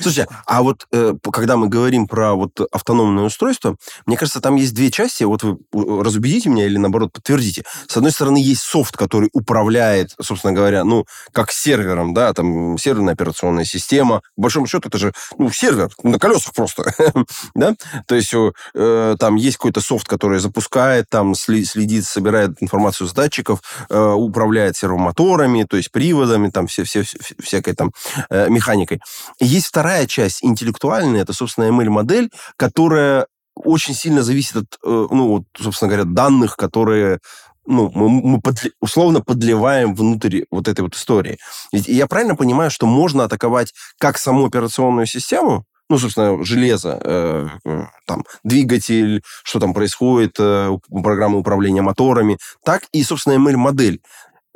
[0.00, 4.74] Слушайте, а вот э, когда мы говорим про вот автономное устройство, мне кажется, там есть
[4.74, 5.58] две части, вот вы
[6.02, 7.64] разубедите меня или, наоборот, подтвердите.
[7.86, 13.14] С одной стороны, есть софт, который управляет, собственно говоря, ну, как сервером, да, там, серверная
[13.14, 14.22] операционная операционная система.
[14.36, 16.92] По большому счету, это же ну, сервер на колесах просто.
[17.54, 17.74] да?
[18.06, 18.32] То есть
[18.74, 24.76] э, там есть какой-то софт, который запускает, там следит, собирает информацию с датчиков, э, управляет
[24.76, 27.90] сервомоторами, то есть приводами, там все, все, все, всякой там
[28.30, 29.00] э, механикой.
[29.40, 35.44] есть вторая часть, интеллектуальная, это, собственно, ML-модель, которая очень сильно зависит от, э, ну, вот,
[35.58, 37.20] собственно говоря, данных, которые
[37.66, 41.38] ну, мы, мы подли, условно подливаем внутрь вот этой вот истории.
[41.72, 47.48] Ведь я правильно понимаю, что можно атаковать как саму операционную систему, ну, собственно, железо, э,
[47.64, 54.00] э там, двигатель, что там происходит, э, программа управления моторами, так и, собственно, ML-модель.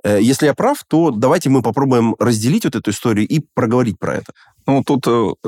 [0.02, 4.14] Э, если я прав, то давайте мы попробуем разделить вот эту историю и проговорить про
[4.16, 4.32] это.
[4.70, 5.04] Ну, тут,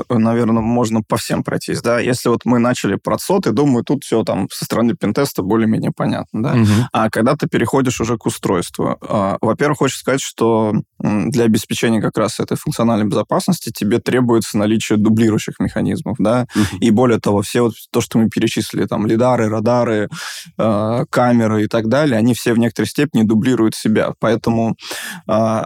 [0.09, 1.97] наверное, можно по всем пройтись, да.
[1.99, 6.43] Если вот мы начали про соты, думаю, тут все там со стороны пентеста более-менее понятно,
[6.43, 6.53] да.
[6.55, 6.67] Мгм.
[6.91, 12.17] А когда ты переходишь уже к устройству, а, во-первых, хочется сказать, что для обеспечения как
[12.17, 16.77] раз этой функциональной безопасности тебе требуется наличие дублирующих механизмов, да, Мгм.
[16.81, 20.09] и более того, все вот то, что мы перечислили, там, лидары, радары,
[20.57, 24.11] э, камеры и так далее, они все в некоторой степени дублируют себя.
[24.19, 24.75] Поэтому
[25.27, 25.65] а,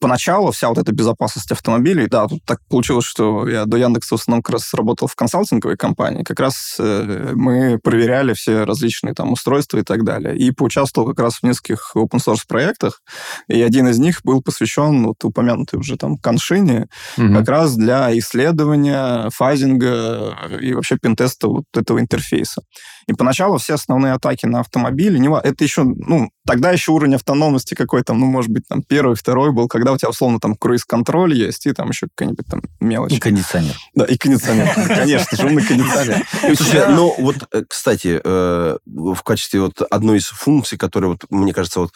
[0.00, 4.20] поначалу вся вот эта безопасность автомобилей, да, тут так получилось, что я до Яндекса в
[4.20, 9.32] основном как раз работал в консалтинговой компании, как раз э, мы проверяли все различные там
[9.32, 13.02] устройства и так далее, и поучаствовал как раз в нескольких open source проектах,
[13.48, 17.36] и один из них был посвящен вот упомянутой уже там коншине, Мгм.
[17.36, 22.62] как раз для исследования, фазинга и вообще пентеста вот этого интерфейса.
[23.06, 28.14] И поначалу все основные атаки на автомобили, это еще, ну, тогда еще уровень автономности какой-то,
[28.14, 31.72] ну, может быть, там, первый, второй был, когда у тебя, условно, там, круиз-контроль есть, и
[31.72, 33.10] там еще какая-нибудь там мелочь.
[33.10, 33.74] И кондиционер.
[33.92, 34.72] Да, и кондиционер.
[34.86, 36.24] Конечно же, умный кондиционер.
[36.56, 41.52] Слушай, ну вот, э, кстати, э, в качестве вот одной из функций, которая вот, мне
[41.52, 41.90] кажется, вот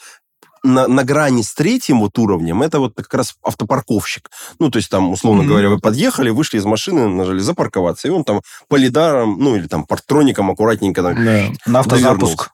[0.64, 4.28] на, на грани с третьим вот уровнем, это вот как раз автопарковщик.
[4.58, 5.50] Ну, то есть там, условно Мгм.
[5.50, 9.68] говоря, вы подъехали, вышли из машины, нажали запарковаться, и он там по лидарам, ну, или
[9.68, 11.44] там партроником аккуратненько там, Да.
[11.64, 12.50] На автозапуск.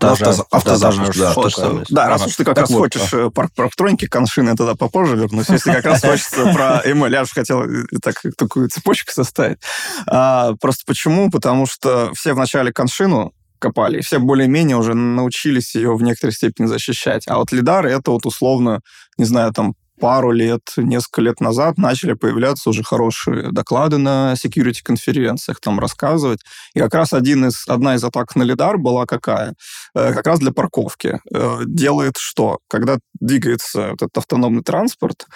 [0.00, 1.84] На Та же- автоза- та- та же автозапуск, да.
[1.90, 4.74] Да, раз уж ты как Так раз вот, хочешь э, про парктроники, коншины, я тогда
[4.76, 5.48] попозже вернусь.
[5.48, 9.58] Если как раз хочется про ML, я же хотел э, так, такую цепочку составить.
[10.06, 11.30] А, просто почему?
[11.30, 16.66] Потому что все вначале коншину копали, и все более-менее уже научились ее в некоторой степени
[16.66, 17.24] защищать.
[17.26, 18.80] А вот лидары это вот условно,
[19.16, 25.60] не знаю, там пару лет, несколько лет назад начали появляться уже хорошие доклады на security-конференциях,
[25.60, 26.40] там рассказывать.
[26.74, 29.54] И как раз один из, одна из атак на лидар была какая?
[29.94, 31.20] Э, Как раз для парковки.
[31.32, 32.58] Э, Делает что?
[32.68, 35.26] Когда двигается этот автономный транспорт,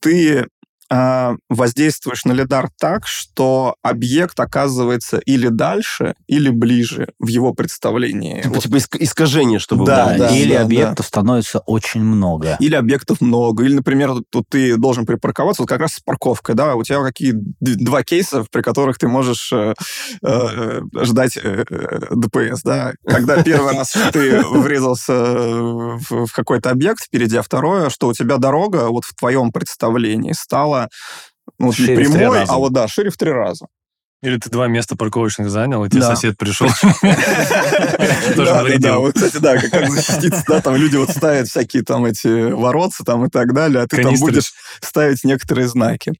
[0.00, 0.46] ты
[0.90, 8.42] э, воздействуешь на лидар так, что объект оказывается или дальше, или ближе в его представлении.
[8.42, 8.62] типа, Вот.
[8.64, 10.18] типа иск- искажение, чтобы Да, было.
[10.18, 10.36] да.
[10.36, 10.62] Или да.
[10.62, 12.56] объектов становится очень много.
[12.60, 13.64] Или объектов много.
[13.64, 17.32] Или, например, тут ты должен припарковаться, вот как раз с парковкой, да, у тебя какие
[17.60, 19.74] два кейса, при которых ты можешь э,
[20.22, 22.92] э, ждать э, э, ДПС, да.
[23.06, 28.36] Когда первый раз ты врезался в, в какой-то объект впереди, а второе, что у тебя
[28.38, 30.77] дорога вот в твоем представлении стала
[31.58, 33.66] ну, вот не Шире три прямой, а вот да, шире в три раза.
[34.20, 36.16] Или ты два места парковочных занял, и тебе Да.
[36.16, 36.66] сосед пришел.
[38.34, 39.00] Тоже навредил.
[39.00, 43.24] вот, кстати, да, как, защититься, да, там люди вот ставят всякие там эти воротцы там
[43.26, 46.12] и так далее, а ты там будешь ставить некоторые знаки.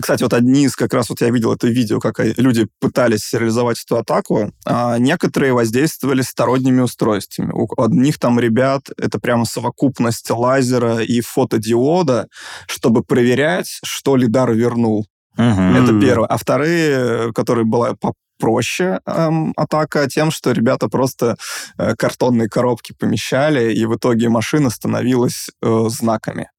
[0.00, 3.82] Кстати, вот одни из, как раз вот я видел это видео, как люди пытались реализовать
[3.82, 7.52] эту атаку, а некоторые воздействовали сторонними устройствами.
[7.52, 12.28] У одних там ребят это прямо совокупность лазера и фотодиода,
[12.66, 15.06] чтобы проверять, что лидар вернул.
[15.38, 15.76] Мгм.
[15.76, 16.26] Это первое.
[16.26, 21.36] А вторые, которые была попроще эм, атака, тем, что ребята просто
[21.78, 26.50] э, картонные коробки помещали, и в итоге машина становилась э, знаками.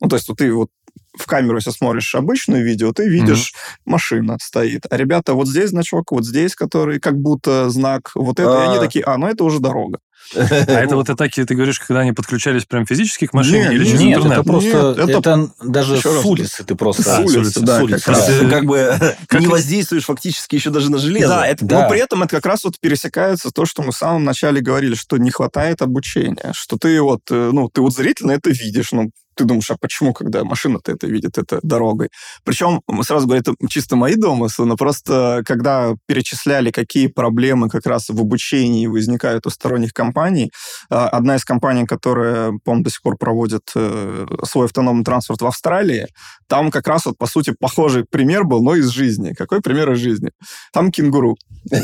[0.00, 0.70] Ну, то есть вот ты вот
[1.16, 3.52] в камеру, если смотришь обычное видео, ты видишь,
[3.84, 4.82] машина стоит.
[4.90, 8.76] А ребята, вот здесь значок, вот здесь, который как будто знак, вот это, и они
[8.76, 8.80] А.
[8.80, 9.98] такие, а, ну это уже дорога.
[10.34, 13.84] А это вот атаки, ты говоришь, когда они подключались прям физически к машине Не, или
[13.84, 14.38] через Нет, интернет?
[14.38, 14.94] это просто...
[14.98, 17.02] Это- даже с улицы ты просто...
[17.02, 18.96] С улицы, да, как как бы
[19.40, 21.44] не воздействуешь фактически еще даже на железо.
[21.60, 21.82] Да.
[21.82, 24.94] но при этом это как раз вот пересекается то, что мы в самом начале говорили,
[24.94, 29.10] что не хватает обучения, что ты вот, э, ну, ты вот зрительно это видишь, ну,
[29.34, 32.08] ты думаешь, а почему, когда машина-то это видит, это дорогой?
[32.44, 38.08] Причем, сразу говорю, это чисто мои домыслы, но просто когда перечисляли, какие проблемы как раз
[38.08, 40.50] в обучении возникают у сторонних компаний,
[40.90, 45.46] а, одна из компаний, которая, по-моему, до сих пор проводит э, свой автономный транспорт в
[45.46, 46.08] Австралии,
[46.46, 49.32] там как раз вот, по сути, похожий пример был, но из жизни.
[49.32, 50.30] Какой пример из жизни?
[50.72, 51.36] Там кенгуру.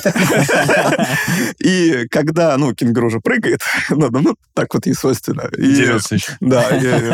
[1.58, 3.60] И когда, ну, кенгуру же прыгает,
[3.90, 4.86] ну, так вот.
[4.86, 6.32] И- Дерется еще.
[6.40, 6.68] Да,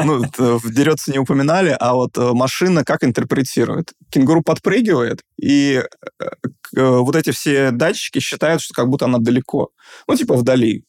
[0.04, 3.92] ну, т- в дерется не упоминали, а вот э, машина как интерпретирует?
[4.10, 5.82] Кенгуру подпрыгивает, и
[6.20, 6.24] э,
[6.76, 9.70] э, вот эти все датчики считают, что как будто она далеко.
[10.08, 10.84] Ну, типа вдали.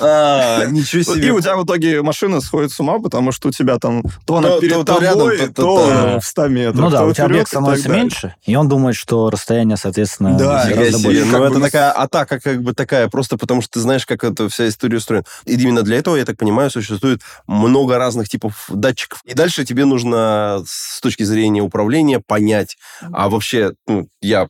[0.00, 1.32] А, ничего И себе.
[1.32, 4.58] у тебя в итоге машина сходит с ума, потому что у тебя там то она
[4.58, 6.80] перед тобой, то- в 100 метрах.
[6.82, 10.66] Ну да, у тебя объект и становится меньше, и он думает, что расстояние, соответственно, Да,
[10.68, 11.24] гораздо больше.
[11.24, 14.68] Ну, это такая атака как бы такая, просто потому что ты знаешь, как эта вся
[14.68, 15.24] история устроена.
[15.44, 19.20] И именно для этого, я так понимаю, существует много разных типов датчиков.
[19.24, 22.76] И дальше тебе нужно с точки зрения управления понять,
[23.12, 24.48] а вообще, ну, я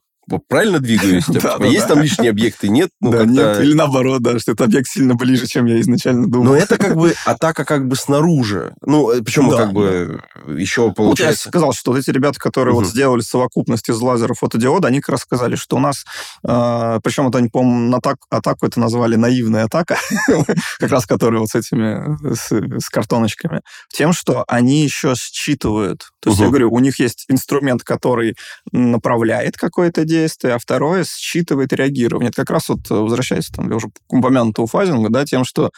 [0.49, 1.27] правильно двигаюсь?
[1.27, 2.69] Да, Типа, да, Есть там лишние объекты?
[2.69, 2.91] Нет?
[3.01, 6.47] Ну, да, нет, или наоборот, да, что этот объект сильно ближе, чем я изначально думал.
[6.47, 8.75] Но это как бы атака как бы снаружи.
[8.85, 11.49] Ну, э, причем как бы еще я получается...
[11.49, 15.21] сказал, что вот эти ребята, которые вот сделали совокупность из лазеров фотодиода, они как раз
[15.21, 16.05] сказали, что у нас,
[16.45, 17.97] э, причем это они, по-моему,
[18.31, 19.97] атаку это назвали наивная атака,
[20.79, 26.11] как раз которая вот с этими, с, картоночками, тем, что они еще считывают.
[26.21, 28.37] То есть я говорю, у них есть инструмент, который
[28.71, 32.29] направляет какое-то действие, а второе считывает реагирование.
[32.31, 35.71] Это как раз вот э, возвращаясь там, для уже упомянутого фазинга, да, тем, что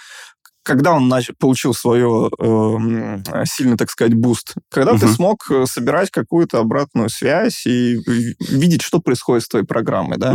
[0.66, 5.14] когда он нач- получил свое эм, сильный, так сказать, буст, когда ты Мгм.
[5.14, 7.98] смог э, собирать какую-то обратную связь и
[8.40, 10.34] видеть, что происходит с твоей программой, да?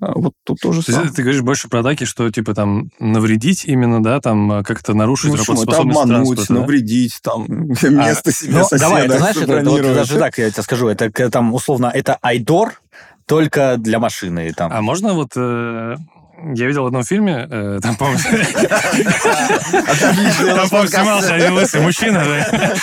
[0.00, 1.12] А Вот тут тоже То есть самое.
[1.14, 5.32] ты говоришь больше про атаки, что типа там навредить именно, да, там э, как-то нарушить
[5.32, 5.62] Ну, почему?
[5.62, 6.54] это работоспособность обмануть, да?
[6.54, 7.46] навредить, там,
[7.82, 10.88] место себе Ну, соседа давай, ты знаешь, это, это вот даже так, я тебе скажу,
[10.88, 12.80] это там условно, это айдор,
[13.30, 14.52] только для машины.
[14.52, 14.72] Там.
[14.72, 15.32] А можно вот...
[15.36, 15.96] э,
[16.54, 18.20] я видел в одном фильме, э, там, по-моему,
[19.72, 22.74] Отлично, там, по-моему, снимался один лысый мужчина, да.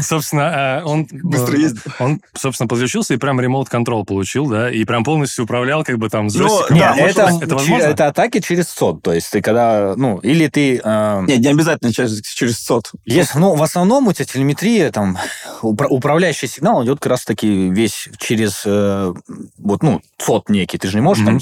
[0.00, 1.06] Собственно, э, он...
[1.10, 1.82] Быстро ездит.
[1.98, 6.26] Он, собственно, подключился и прям ремоут-контрол получил, да, и прям полностью управлял как бы там
[6.26, 6.76] Ну, джойстиком.
[6.78, 7.84] Может это, это че- возможно?
[7.84, 9.02] это атаки через сот.
[9.02, 10.80] То есть ты когда, ну, или ты...
[10.82, 12.90] э, Нет, не обязательно через, через сот.
[13.04, 15.18] Если, ну, в основном у тебя телеметрия, там,
[15.62, 19.12] упра- управляющий сигнал идет как раз-таки весь через, э,
[19.58, 20.78] вот, ну, сот некий.
[20.78, 21.38] Ты же не можешь там...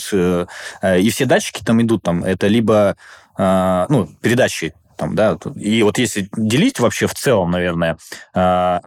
[0.83, 2.97] э, и все датчики там идут, там, это либо,
[3.39, 7.97] э, ну, передачи, там, да, и вот если делить вообще в целом, наверное,
[8.35, 8.81] э,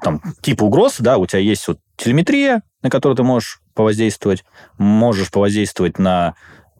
[0.00, 4.44] там, типа угроз, да, у тебя есть вот телеметрия, на которую ты можешь повоздействовать,
[4.78, 6.34] можешь повоздействовать на,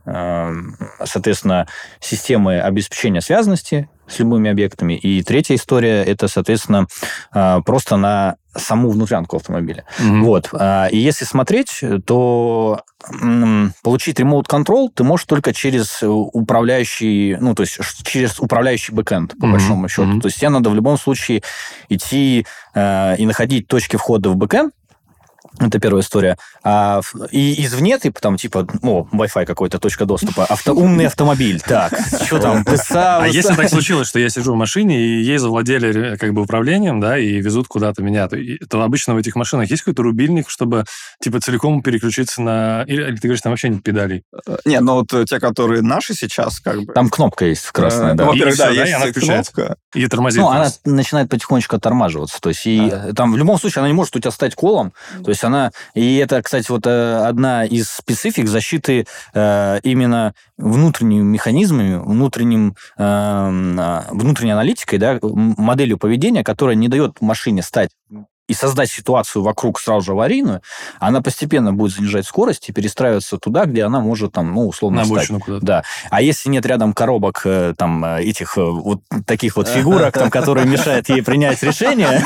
[0.05, 1.69] соответственно,
[2.01, 4.95] системы обеспечения связанности с любыми объектами.
[4.95, 6.87] И третья история это, соответственно,
[7.35, 9.85] э, просто на саму внутрянку автомобиля.
[9.99, 10.25] Мгм.
[10.25, 10.51] Вот.
[10.53, 12.83] а, И если смотреть, то
[13.83, 19.47] получить ремоут контрол ты можешь только через управляющий, ну, то есть через управляющий бэкэнд, по
[19.47, 20.05] Мгм, большому счету.
[20.05, 20.21] мгм.
[20.21, 21.43] То есть тебе надо в любом случае
[21.89, 24.73] идти э, и находить точки входа в бэкэнд,
[25.59, 26.37] это первая история.
[26.65, 27.01] А,
[27.31, 31.93] и извне ты там, типа, о, Wi-Fi какой-то, точка доступа, авто, умный автомобиль, так,
[32.25, 36.17] что там, А если так случилось, что я сижу в машине, и ей завладели э,
[36.17, 40.03] как бы управлением, да, и везут куда-то меня, то, обычно в этих машинах есть какой-то
[40.03, 40.85] рубильник, чтобы,
[41.21, 42.85] типа, целиком переключиться на...
[42.87, 44.25] Или, или ты говоришь, там вообще нет педалей?
[44.47, 46.93] Э, Не, ну вот э, те, которые наши сейчас, как бы...
[46.93, 48.25] Там кнопка есть красная, да.
[48.25, 49.77] Во-первых, И да, есть и она кнопка.
[49.95, 50.41] И тормозит.
[50.41, 52.41] Ну, она начинает потихонечку оттормаживаться.
[52.41, 54.93] То есть, и там в любом случае она не может у тебя стать колом.
[55.23, 55.73] То есть она...
[55.95, 63.03] И это, кстати, вот э, одна из специфик защиты э, именно внутренними механизмами, внутренним, э,
[63.03, 67.91] а, внутренней аналитикой, да, моделью поведения, которая не дает машине стать
[68.53, 70.61] и создать ситуацию вокруг сразу же аварийную,
[71.01, 75.05] она постепенно будет занижать скорость и перестраиваться туда, где она может, там, ну, условно, На
[75.05, 75.17] встать.
[75.17, 75.65] обочину куда-то.
[75.65, 75.83] Да.
[76.11, 80.31] А если нет рядом коробок, э, там, э, этих э, вот таких вот фигурок, там,
[80.31, 82.11] которые мешают ей принять решение,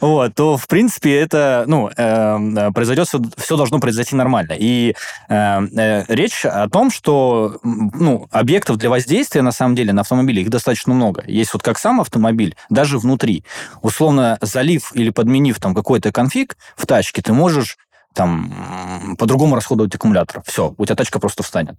[0.00, 4.54] вот, то, в принципе, это, ну, э, произойдет, все должно произойти нормально.
[4.58, 4.94] И
[5.28, 10.94] речь о том, что, ну, объектов для воздействия, на самом деле, на автомобиле их достаточно
[10.94, 11.24] много.
[11.26, 13.44] Есть вот как сам автомобиль, даже внутри.
[13.82, 17.76] Условно, залив или подменив там какой-то конфиг в тачке, ты можешь
[18.14, 20.42] там по-другому расходовать аккумулятор.
[20.46, 21.76] Все, у тебя тачка просто встанет.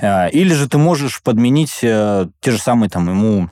[0.00, 3.50] А, Или же ты можешь подменить э, те же самые там ему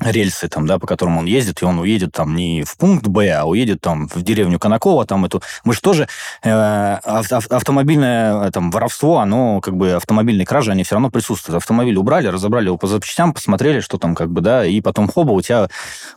[0.00, 3.30] рельсы, там, да, по которым он ездит, и он уедет там не в пункт Б,
[3.30, 5.42] а уедет там в деревню Конаково, там эту...
[5.64, 6.08] Мы же тоже...
[6.42, 11.10] э, ав- ав- автомобильное э, там, воровство, оно, как бы, автомобильные кражи, они все равно
[11.10, 11.56] присутствуют.
[11.56, 15.32] Автомобиль убрали, разобрали его по запчастям, посмотрели, что там, как бы, да, и потом, хоба,
[15.32, 15.68] у тебя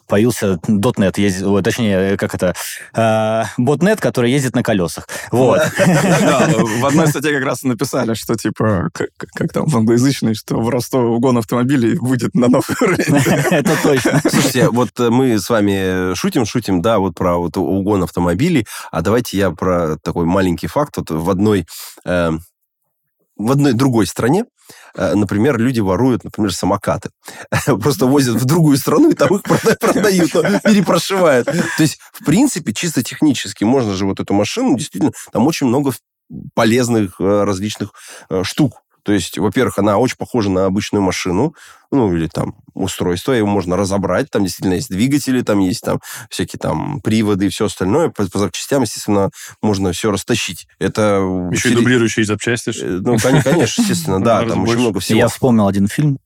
[0.07, 1.15] появился дотнет,
[1.63, 2.53] точнее, как это,
[2.93, 5.07] э, ботнет, который ездит на колесах.
[5.32, 5.61] Вот.
[5.61, 11.38] В одной статье как раз написали, что типа, как, там в англоязычной, что воровство угон
[11.38, 13.59] автомобилей будет на новый уровень.
[13.70, 14.22] Это точно.
[14.30, 19.01] Слушайте, вот э, мы с вами шутим, шутим, да, вот про вот угон автомобилей, а
[19.01, 20.97] давайте я про такой маленький факт.
[20.97, 21.67] Вот в одной,
[22.05, 22.32] э,
[23.38, 24.45] в одной другой стране,
[24.95, 27.11] э, например, люди воруют, например, самокаты.
[27.65, 30.32] Просто возят в другую страну и там их прода- продают,
[30.63, 31.45] перепрошивают.
[31.45, 35.93] То есть, в принципе, чисто технически можно же вот эту машину, действительно, там очень много
[36.55, 37.91] полезных э, различных
[38.30, 38.82] э, штук.
[39.10, 41.55] То есть, во-первых, она очень похожа на обычную машину,
[41.89, 45.99] ну, или там устройство, его можно разобрать, там действительно есть двигатели, там есть там
[46.30, 48.10] всякие там приводы и все остальное.
[48.10, 49.32] По, по запчастям, естественно,
[49.64, 50.68] можно все растащить.
[50.78, 51.24] Это...
[51.51, 52.70] Еще и дублирующие запчасти.
[52.70, 55.18] Э, Ну, кон- конечно, естественно, да, там очень много всего.
[55.18, 56.20] Я вспомнил один фильм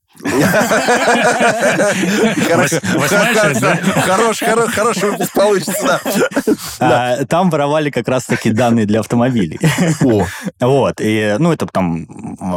[4.70, 6.00] Хороший выпуск получится,
[6.80, 7.20] да.
[7.20, 9.60] А, Там воровали как раз-таки данные для автомобилей.
[10.04, 10.26] О,
[10.60, 12.06] Вот, и, ну, это там,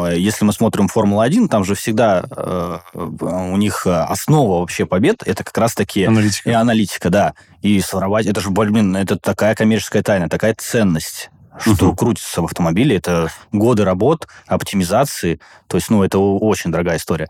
[0.07, 5.23] э, если мы смотрим Формулу-1, там же всегда э, у них э, основа вообще побед,
[5.25, 6.61] это как раз-таки и Аналитика.
[6.61, 7.35] аналитика, да.
[7.63, 11.31] И своровать, это же, блин, это такая коммерческая тайна, такая ценность
[11.61, 11.97] что Мгм.
[11.97, 17.29] крутится в автомобиле, это годы работ, оптимизации, то есть, ну, это очень дорогая история.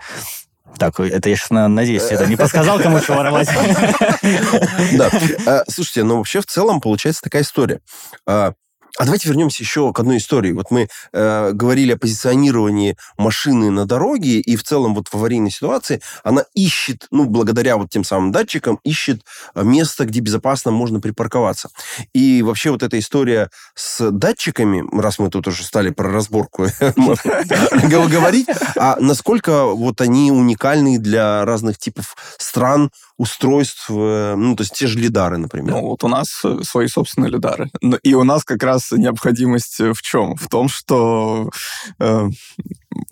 [0.79, 3.49] Так, это я сейчас, надеюсь, это не подсказал, кому что воровать.
[4.93, 5.11] Да.
[5.47, 7.81] А, Слушайте, ну вообще в целом получается такая история.
[8.99, 10.53] А давайте вернемся еще к одной истории.
[10.53, 15.51] Вот мы э, говорили о позиционировании машины на дороге, и в целом вот в аварийной
[15.51, 19.23] ситуации она ищет, ну, благодаря вот тем самым датчикам, ищет
[19.55, 21.69] э, место, где безопасно можно припарковаться.
[22.15, 28.49] И вообще вот эта история с датчиками, раз мы тут уже стали про разборку говорить,
[28.77, 34.87] а насколько вот они уникальны для разных типов стран, устройств, э, ну, то есть те
[34.87, 35.73] же лидары, например.
[35.73, 37.71] Ну, вот у нас э, свои собственные лидары.
[37.81, 40.37] Но И у нас как раз необходимость э, в чем?
[40.37, 41.51] В том, что
[41.99, 42.29] э,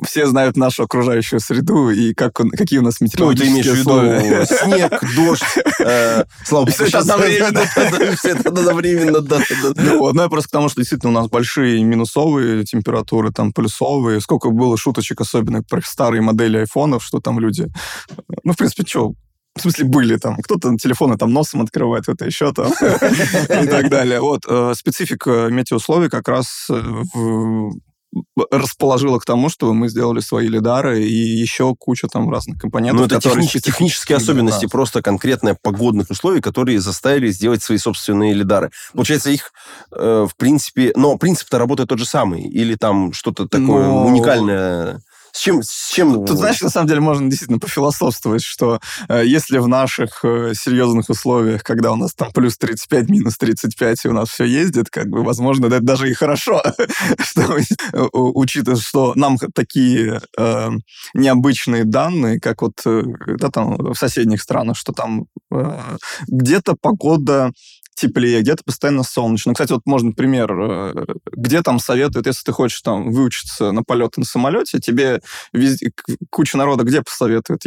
[0.05, 3.75] все знают нашу окружающую среду и как какие у нас Ну, ты имеешь в метеорологические
[3.75, 4.47] виду условия.
[4.47, 5.43] снег, дождь,
[5.81, 7.61] э, слава И всё это одновременно.
[8.17, 9.41] Все это одновременно, да.
[9.77, 14.21] Ну, ну, я просто к тому, что действительно у нас большие минусовые температуры, там плюсовые.
[14.21, 17.69] Сколько было шуточек, особенно про старые модели айфонов, что там люди...
[18.43, 19.15] Ну, в принципе, что,
[19.57, 20.37] в смысле, были там.
[20.43, 24.21] Кто-то телефоны там носом открывает, кто-то еще там и так далее.
[24.21, 24.43] Вот.
[24.49, 26.83] э, Специфика метеоусловий как раз э,
[28.51, 33.07] расположила к тому, чтобы мы сделали свои лидары и еще куча там разных компонентов, Ну,
[33.07, 34.71] это которые специфически технические особенности нас.
[34.71, 38.71] просто конкретно погодных условий, которые заставили сделать свои собственные лидары.
[38.93, 39.53] Получается, их,
[39.93, 40.93] э, в принципе...
[40.97, 42.43] Но принцип-то работает тот же самый.
[42.43, 45.01] Или там что-то такое Ну, уникальное...
[45.35, 45.63] С чем...
[45.65, 48.79] С чем Тут, знаешь, на самом деле можно действительно пофилософствовать, что
[49.09, 54.05] э, если в наших э, серьезных условиях, когда у нас там плюс 35, минус 35,
[54.05, 56.63] и у нас все ездит, как бы, возможно, это даже и хорошо,
[57.19, 60.71] что, э, учитывая, что нам такие э,
[61.15, 65.81] необычные данные, как вот э, да, там в соседних странах, что там э,
[66.29, 67.51] где-то погода
[67.95, 69.53] теплее, где-то постоянно солнечно.
[69.55, 74.21] Кстати, вот можно пример, э, где там советуют, если ты хочешь там выучиться на полеты
[74.21, 75.21] на самолете, тебе
[75.53, 75.91] везде,
[76.31, 77.03] куча народа где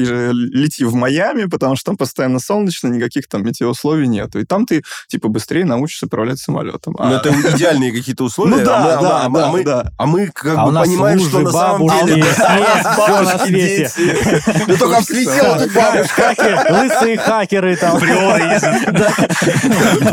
[0.05, 4.39] же Лети в Майами, потому что там постоянно солнечно, никаких там метеоусловий нету.
[4.39, 6.95] И там ты, типа, быстрее научишься управлять самолетом.
[6.99, 8.57] Ну, это идеальные какие-то условия.
[8.57, 9.91] Ну да, а мы- а да, а мы- да, а мы- да.
[9.97, 12.25] А мы как А бы понимаем, что на самом бабушки, деле...
[13.45, 13.91] свете.
[13.95, 14.43] дети.
[14.67, 16.21] Ну, только взлетела тут бабушка.
[16.35, 17.97] Хакеры, лысые хакеры там.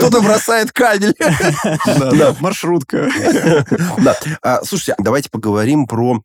[0.08, 1.14] Кто-то бросает кабель.
[2.14, 3.08] Да, Маршрутка.
[3.98, 4.16] Да.
[4.42, 6.20] А, слушайте, давайте поговорим про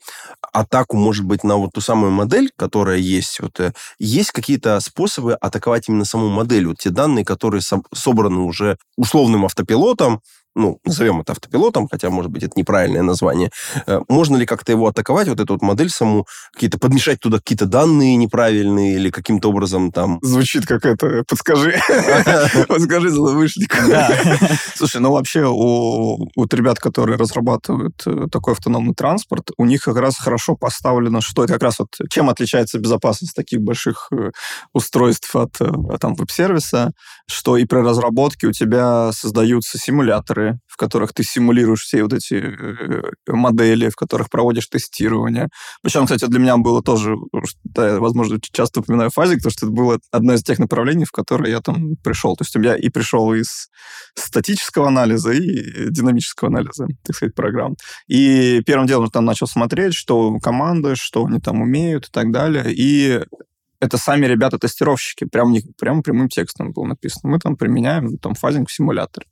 [0.53, 3.39] атаку, может быть, на вот ту самую модель, которая есть.
[3.39, 6.67] Вот, э, есть какие-то способы атаковать именно саму модель?
[6.67, 10.21] Вот те данные, которые со- собраны уже условным автопилотом,
[10.59, 13.49] ну, назовем это автопилотом, хотя, может быть, это неправильное название.
[13.87, 17.65] Э, Можно ли как-то его атаковать, вот эту вот модель саму, какие-то подмешать туда какие-то
[17.65, 20.19] данные неправильные или каким-то образом там...
[20.21, 21.79] Звучит как это, подскажи.
[22.67, 23.77] Подскажи злоумышленнику.
[24.75, 29.97] Слушай, ну вообще у вот ребят, которые разрабатывают э, такой автономный транспорт, у них как
[29.97, 34.31] раз хорошо поставлено, что это как раз вот чем отличается безопасность таких больших э,
[34.73, 35.57] устройств от
[35.99, 36.91] там веб-сервиса,
[37.27, 42.35] что и при разработке у тебя создаются симуляторы, в которых ты симулируешь все вот эти
[42.35, 45.49] э, модели, в которых проводишь тестирование.
[45.81, 47.15] Причем, кстати, для меня было тоже,
[47.77, 51.51] я, возможно, часто упоминаю фазик, потому что это было одно из тех направлений, в которое
[51.51, 52.35] я там пришел.
[52.35, 53.69] То есть я и пришел из
[54.15, 57.75] статического анализа и динамического анализа, так сказать, программ.
[58.07, 62.65] И первым делом там начал смотреть, что команды, что они там умеют и так далее.
[62.67, 63.21] И
[63.79, 67.31] это сами ребята-тестировщики, прям, прям прямым текстом было написано.
[67.31, 69.27] Мы там применяем там фазинг в симуляторе.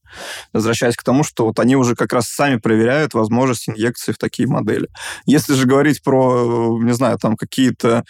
[0.54, 4.48] Возвращаясь к тому, что вот они уже как раз сами проверяют возможность инъекции в такие
[4.48, 4.88] модели.
[5.26, 8.06] Если же говорить про, э, не знаю, там какие-то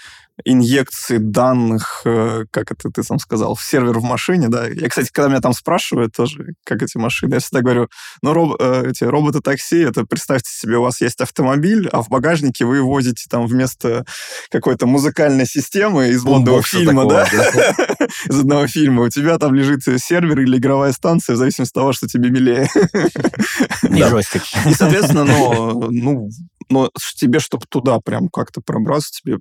[0.45, 4.67] инъекции данных, э, как это ты сам сказал, в сервер в машине, да.
[4.67, 7.89] Я, кстати, когда меня там спрашивают тоже, как эти машины, я всегда говорю,
[8.21, 12.65] ну, роб- э, эти роботы-такси, это представьте себе, у вас есть автомобиль, а в багажнике
[12.65, 14.05] вы возите там вместо
[14.49, 19.81] какой-то музыкальной системы из Бомбокса фильма, такого, да, из одного фильма, у тебя там лежит
[19.99, 22.69] сервер или игровая станция, в зависимости от того, что тебе милее.
[23.83, 24.43] И джойстик.
[24.65, 26.29] И, соответственно, но, ну,
[26.69, 29.39] но тебе, чтобы туда прям как-то пробраться, тебе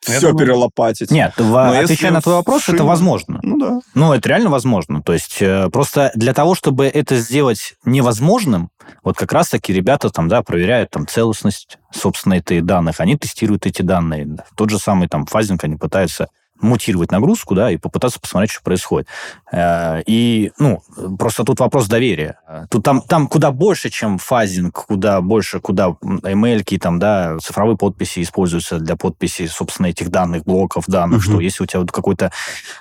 [0.00, 1.10] все думаю- перелопатить.
[1.10, 3.38] Нет, Но если отвечая на твой вопрос, шина- это возможно.
[3.42, 3.80] Ну да.
[3.94, 5.02] Ну, это реально возможно.
[5.02, 8.70] То есть э, просто для того, чтобы это сделать невозможным,
[9.04, 13.82] вот как раз-таки ребята там, да, проверяют там целостность, собственно, этих данных, они тестируют эти
[13.82, 14.28] данные.
[14.56, 16.28] Тот же самый там фазинг, они пытаются
[16.60, 19.08] мутировать нагрузку, да, и попытаться посмотреть, что происходит.
[19.52, 20.82] Э, И, ну,
[21.18, 22.38] просто тут вопрос доверия.
[22.70, 28.22] Тут там, там куда больше, чем фазинг, куда больше, куда ML, там, да, цифровые подписи
[28.22, 31.32] используются для подписи, собственно, этих данных, блоков данных, Мгм.
[31.32, 32.30] что если у тебя вот какой-то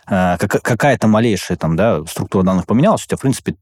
[0.07, 3.55] э, как- какая-то малейшая там, да, структура данных поменялась, у тебя, в принципе,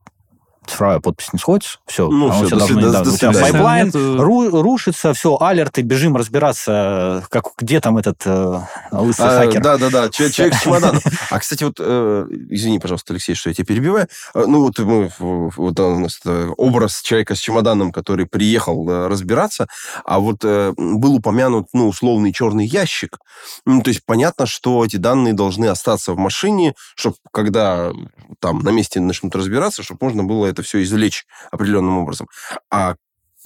[0.67, 3.41] цифровая подпись не сходится, все, Ну, всё, до свида- до у тебя свидания.
[3.51, 8.59] pipeline Нету- ру- рушится, все, алерты, бежим разбираться, как, где там этот э,
[8.91, 9.61] лысый А, хакер.
[9.61, 11.01] Да, да, да, человек, с чемоданом.
[11.29, 14.07] А, кстати, вот, э, извини, пожалуйста, Алексей, что я тебя перебиваю.
[14.33, 19.07] А, Ну, вот, мы, вот у нас э, образ человека с чемоданом, который приехал э,
[19.07, 19.67] разбираться,
[20.05, 23.17] а вот э, был упомянут, ну, условный черный ящик.
[23.65, 27.91] Ну, то есть понятно, что эти данные должны остаться в машине, чтобы когда
[28.39, 32.27] там на месте начнут разбираться, чтобы можно было это все извлечь определенным образом.
[32.71, 32.95] А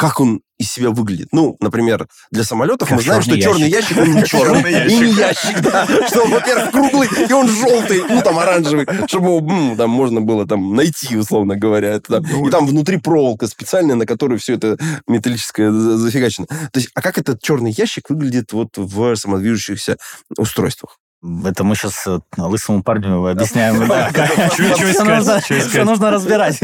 [0.02, 1.28] как он из себя выглядит.
[1.32, 5.14] Ну, например, для самолетов Как мы знаем, что черный ящик, он не черный, и не
[5.14, 5.86] ящик, да.
[6.08, 10.48] Что он, во-первых, круглый, и он желтый, ну, там, оранжевый, чтобы его, там можно было
[10.48, 11.90] там найти, условно говоря.
[11.90, 12.24] Это.
[12.46, 16.48] И там внутри проволока специальная, на которой все это металлическое за- зафигачено.
[16.48, 19.98] То есть, а как этот черный ящик выглядит вот в самодвижущихся
[20.36, 20.98] устройствах?
[21.46, 23.76] Это мы сейчас лысому парню объясняем,
[25.70, 26.60] что нужно- разбирать.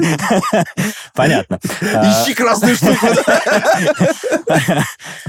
[1.14, 1.60] Понятно.
[1.82, 3.06] Ищи красную штуку.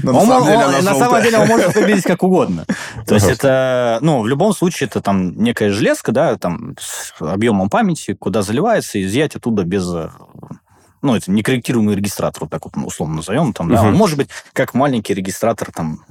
[0.01, 2.65] На самом мо- деле он- может выглядеть как угодно.
[3.05, 7.69] То есть это, ну, в любом случае, это там некая железка, да, там с объемом
[7.69, 10.09] памяти, куда заливается, изъять оттуда без э,
[11.01, 14.73] ну, это некорректируемый регистратор, вот так вот условно назовем, там, да, он может быть как
[14.73, 16.03] маленький регистратор, там,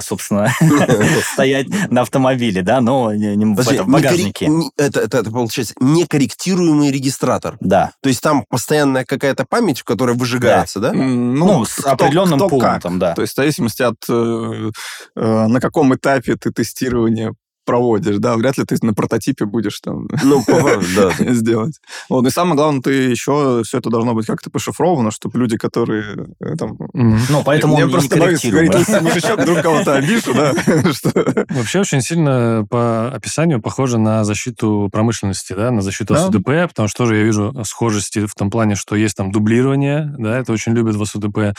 [0.00, 0.52] собственно,
[1.32, 4.48] стоять на автомобиле, да, но не не в багажнике.
[4.76, 7.56] Это, это, это получается некорректируемый регистратор.
[7.60, 10.90] Да, То есть там постоянная какая-то память, которая выжигается, да?
[10.90, 12.38] М, ну, с определенным
[12.80, 13.14] там, да.
[13.14, 14.70] То есть в зависимости от э,
[15.16, 17.32] э, на каком этапе ты тестирование
[17.66, 21.10] проводишь, да, вряд ли ты на прототипе будешь там Ну, да.
[21.34, 21.80] сделать.
[22.08, 26.26] Вот, и самое главное, ты еще все это должно быть как-то пошифровано, чтобы люди, которые
[26.40, 26.78] э, там...
[26.94, 30.52] Ну, поэтому Я просто боюсь говорить мужичок, вдруг кого-то обижу, да.
[31.50, 36.14] Вообще очень сильно по описанию похоже на защиту промышленности, да, на защиту.
[36.16, 40.38] СУДП, потому что тоже я вижу схожести в том плане, что есть там дублирование, да,
[40.38, 41.56] это очень любят в СУДП,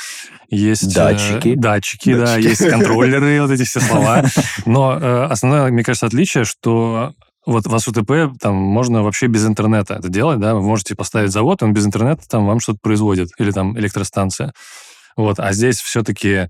[0.50, 0.96] есть...
[0.96, 1.56] э, Датчики.
[1.56, 4.24] датчики, да, есть контроллеры, вот эти все слова.
[4.66, 7.14] Но э, основное, мне кажется, отличие, что
[7.46, 11.64] вот в СУТП там можно вообще без интернета это делать, да, вы можете поставить завод,
[11.64, 14.54] он без интернета там вам что-то производит, или там электростанция.
[15.16, 16.50] Вот, а здесь все-таки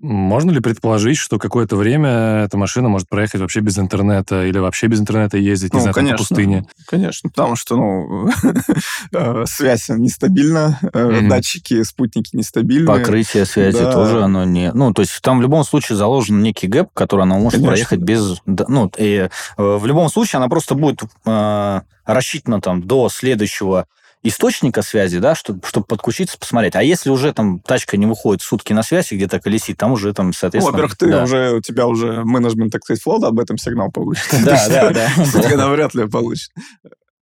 [0.00, 4.86] можно ли предположить, что какое-то время эта машина может проехать вообще без интернета или вообще
[4.86, 6.26] без интернета ездить, не Ну, знаю, там по конечно.
[6.26, 6.66] пустыне?
[6.86, 8.28] Конечно, потому что, ну,
[9.12, 11.28] э, связь нестабильна, Мгм.
[11.28, 12.86] датчики, спутники нестабильны.
[12.86, 13.92] Покрытие связи Да.
[13.92, 14.72] тоже оно не...
[14.72, 17.68] Ну, то есть там в любом случае заложен некий гэп, который она может Конечно.
[17.68, 18.36] проехать без...
[18.46, 23.86] Ну, и э, в любом случае она просто будет э, рассчитана там до следующего
[24.28, 26.76] источника связи, да, чтобы, чтобы подключиться, посмотреть.
[26.76, 30.12] А если уже там тачка не выходит сутки на связь и где-то колесит, там уже
[30.12, 30.72] там, Ну, соответственно...
[30.72, 31.24] во-первых, ты да.
[31.24, 34.24] уже, у тебя уже менеджмент, так сказать, флота об этом сигнал получит.
[34.44, 35.08] Да, да, да.
[35.52, 36.50] Она вряд ли получит.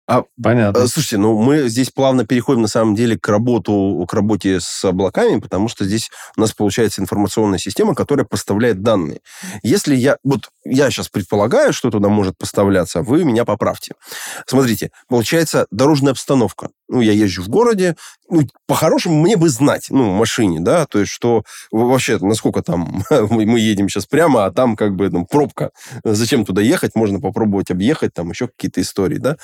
[0.06, 0.80] Понятно.
[0.80, 4.84] Э, Слушайте, ну мы здесь плавно переходим на самом деле к работу, к работе с
[4.84, 9.22] облаками, потому что здесь у нас получается информационная система, которая поставляет данные.
[9.64, 13.93] Если я, вот я сейчас предполагаю, что туда может поставляться, вы меня поправьте.
[14.45, 16.70] Смотрите, получается дорожная обстановка.
[16.89, 17.95] Ну, я езжу в городе,
[18.30, 23.04] ну, по-хорошему мне бы знать, ну, в машине, да, то есть что вообще, насколько там
[23.10, 25.72] мы едем сейчас прямо, а там как бы ну, пробка.
[26.04, 26.91] Зачем туда ехать?
[26.93, 29.38] Можно попробовать объехать, там еще какие-то истории, да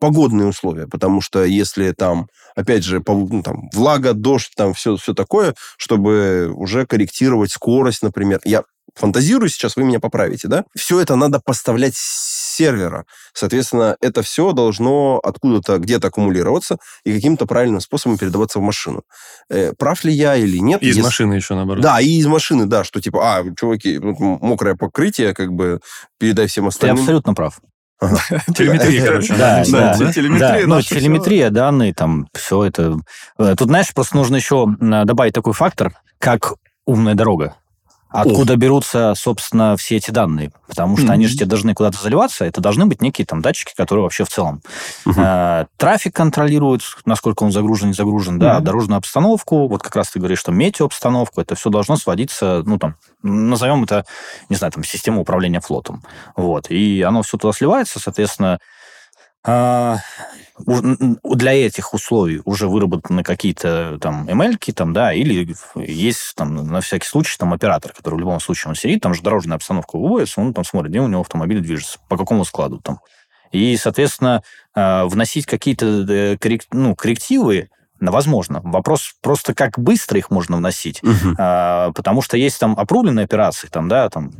[0.00, 5.14] погодные условия, потому что если там, опять же, ну, там, влага, дождь, там все, все
[5.14, 8.40] такое, чтобы уже корректировать скорость, например.
[8.44, 8.62] Я
[8.94, 10.64] фантазирую сейчас, вы меня поправите, да?
[10.76, 13.06] Все это надо поставлять с сервера.
[13.32, 19.02] Соответственно, это все должно откуда-то где-то аккумулироваться и каким-то правильным способом передаваться в машину.
[19.48, 20.82] Э, прав ли я или нет?
[20.82, 21.82] Из Если- машины еще, наоборот.
[21.82, 25.80] Да, и из машины, да, что типа, а, чуваки, мокрое покрытие, как бы
[26.18, 26.98] передай всем Ты остальным.
[27.00, 27.58] абсолютно прав.
[28.54, 29.34] Телеметрия, короче.
[29.36, 32.98] Да, да, те- телеметрия да, ну, телеметрия, данные, там, все это.
[33.38, 36.54] Э, Тут, знаешь, просто нужно еще м, добавить такой фактор, как
[36.86, 37.54] умная дорога.
[38.14, 40.52] Откуда берутся, собственно, все эти данные?
[40.68, 42.44] Потому что они же тебе должны куда-то заливаться.
[42.44, 44.60] Это должны быть некие там датчики, которые вообще в целом
[45.06, 45.22] Мгм.
[45.24, 48.64] э, трафик контролируют, насколько он загружен, не загружен, да, Мгм.
[48.64, 49.66] дорожную обстановку.
[49.66, 51.40] Вот как раз ты говоришь, что метеообстановку.
[51.40, 54.04] Это все должно сводиться, ну там, назовем это,
[54.48, 56.02] не знаю, там, система управления флотом.
[56.36, 56.70] Вот.
[56.70, 58.58] И оно все туда сливается, соответственно,
[59.44, 59.98] а,
[60.66, 67.06] для этих условий уже выработаны какие-то там ML, там, да, или есть там на всякий
[67.06, 70.54] случай там оператор, который в любом случае он сидит, там же дорожная обстановка выводится, он
[70.54, 73.00] там смотрит, где у него автомобиль движется, по какому складу там.
[73.50, 74.42] И, соответственно,
[74.74, 77.68] а, вносить какие-то э, коррек- ну, коррективы
[78.10, 78.60] возможно.
[78.64, 81.02] Вопрос просто, как быстро их можно вносить.
[81.02, 81.36] Мгм.
[81.38, 84.32] А, потому что есть там опрубленные операции, там, да, там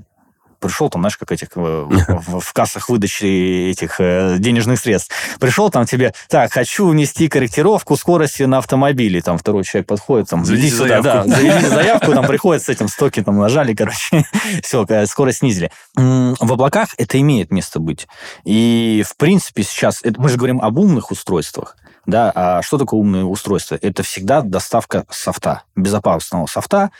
[0.62, 1.58] пришел, там, знаешь, как этих э,
[2.08, 5.12] в, в кассах выдачи этих э, денежных средств.
[5.38, 9.20] Пришел там тебе, так, хочу внести корректировку скорости на автомобиле.
[9.20, 11.30] Там второй человек подходит, там, иди сюда, да, заявку.
[11.30, 14.24] заведите заявку, там приходит с этим стоки, там, нажали, короче,
[14.62, 15.70] все, скорость снизили.
[15.94, 18.06] В облаках это имеет место быть.
[18.44, 23.00] И, в принципе, сейчас, это, мы же говорим об умных устройствах, да, а что такое
[23.00, 23.78] умное устройство?
[23.80, 26.90] Это всегда доставка софта, безопасного софта,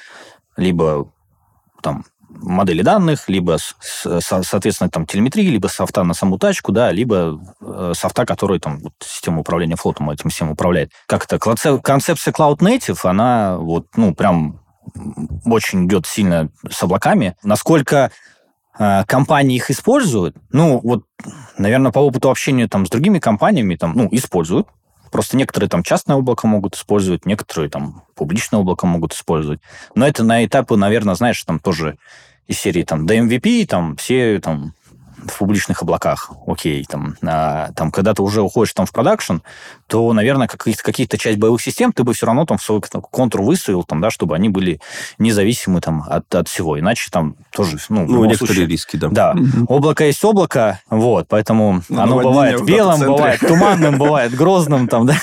[0.57, 1.11] либо
[1.83, 7.93] там модели данных, либо, соответственно, там телеметрии, либо софта на саму тачку, да, либо э,
[7.95, 10.93] софта, который там вот, система управления флотом этим всем управляет.
[11.07, 11.37] Как это?
[11.37, 14.61] Клаце- Концепция Cloud Native, она вот, ну, прям
[15.45, 17.37] очень идет сильно с облаками.
[17.43, 18.11] Насколько
[18.79, 21.05] э, компании их используют, ну, вот,
[21.59, 24.69] наверное, по опыту общения там с другими компаниями, там, ну, используют,
[25.13, 29.61] Просто некоторые там частное облако могут использовать, некоторые там публичное облако могут использовать.
[29.95, 31.99] Но это на этапы, наверное, знаешь, там тоже
[32.47, 34.73] из серии там до MVP, там все там
[35.27, 39.37] в публичных облаках, окей, там, а, там, когда ты уже уходишь там в продакшн,
[39.87, 43.43] то, наверное, какие-то, какие-то часть боевых систем ты бы все равно там в свой контур
[43.43, 44.81] выставил, там, да, чтобы они были
[45.19, 46.79] независимы там от, от всего.
[46.79, 49.09] Иначе там тоже, ну, Ну, некоторые случае- риски, да.
[49.11, 49.35] Да,
[49.69, 55.15] облако есть облако, вот, поэтому Ну, оно бывает белым, бывает туманным, бывает грозным, там, да.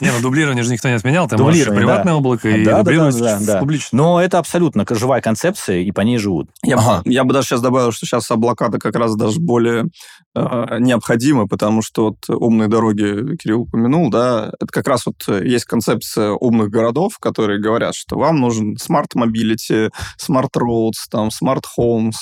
[0.00, 1.28] Не, ну дублирование же никто не отменял.
[1.28, 2.16] Ты можешь приватное да.
[2.16, 3.56] облако, и дублировать да, да, да.
[3.56, 3.96] в публичное.
[3.98, 6.50] Но это абсолютно живая концепция, и по ней живут.
[6.62, 7.02] Я, Ага.
[7.04, 9.86] бы, я бы даже сейчас добавил, что сейчас облака-то как раз даже более
[10.34, 15.46] э, необходимы, потому что вот умные дороги Кирилл упомянул, да, это как раз вот э,
[15.46, 19.90] есть концепция умных городов, которые говорят, что вам нужен smart mobility,
[20.20, 22.16] smart roads, там, smart homes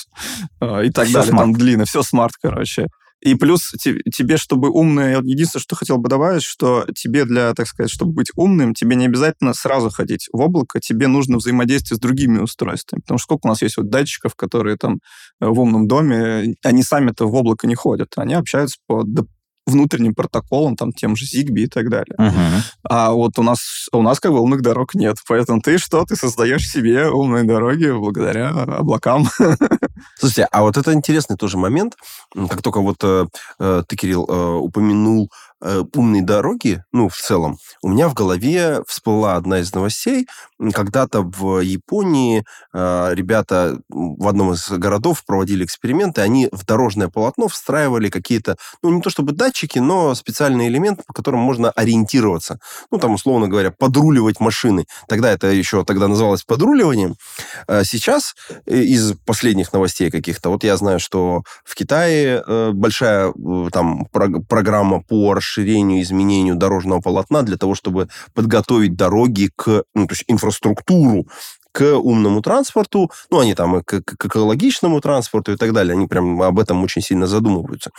[0.61, 1.39] э, и так Всё далее, smart.
[1.39, 2.87] там длинно, все смарт, короче.
[3.25, 5.21] И плюс те- тебе, чтобы умное...
[5.23, 9.07] Единственное, что хотел бы добавить, что тебе для, так сказать, чтобы быть умным, тебе не
[9.07, 13.01] обязательно сразу ходить в облако, тебе нужно взаимодействие с другими устройствами.
[13.01, 14.99] Потому что сколько у нас есть вот датчиков, которые там
[15.41, 18.13] э, в умном доме, они сами-то в облако не ходят.
[18.17, 19.05] Они общаются по
[19.67, 22.15] внутренним протоколам, там, тем же Zigbee и так далее.
[22.87, 25.17] А вот у нас, у нас как бы умных дорог нет.
[25.27, 26.05] Поэтому ты что?
[26.05, 29.27] Ты создаешь себе умные дороги благодаря облакам.
[30.19, 31.97] Слушайте, а вот это интересный тоже момент.
[32.35, 33.27] Как только вот э,
[33.59, 35.31] э, ты, Кирилл, э, упомянул
[35.61, 40.27] э, умные дороги, ну, в целом, у меня в голове всплыла одна из новостей.
[40.73, 47.49] Когда-то в Японии э, ребята в одном из городов проводили эксперименты, они в дорожное полотно
[47.49, 52.59] встраивали какие-то, ну, не то чтобы датчики, но специальные элементы, по которым можно ориентироваться.
[52.91, 54.87] Ну, там, условно говоря, подруливать машины.
[55.09, 57.17] Тогда это еще тогда называлось подруливанием.
[57.67, 58.35] А Сейчас
[58.67, 64.07] э, из последних новостей каких-то, вот я знаю, что в Китае э, большая э, там
[64.13, 70.15] прог- программа по расширению, изменению дорожного полотна для того, чтобы подготовить дороги к, ну, то
[70.15, 71.29] есть инфраструктуру
[71.75, 76.07] к умному транспорту, ну, они там и к, к- экологичному транспорту и так далее, они
[76.07, 77.91] прям об этом очень сильно задумываются.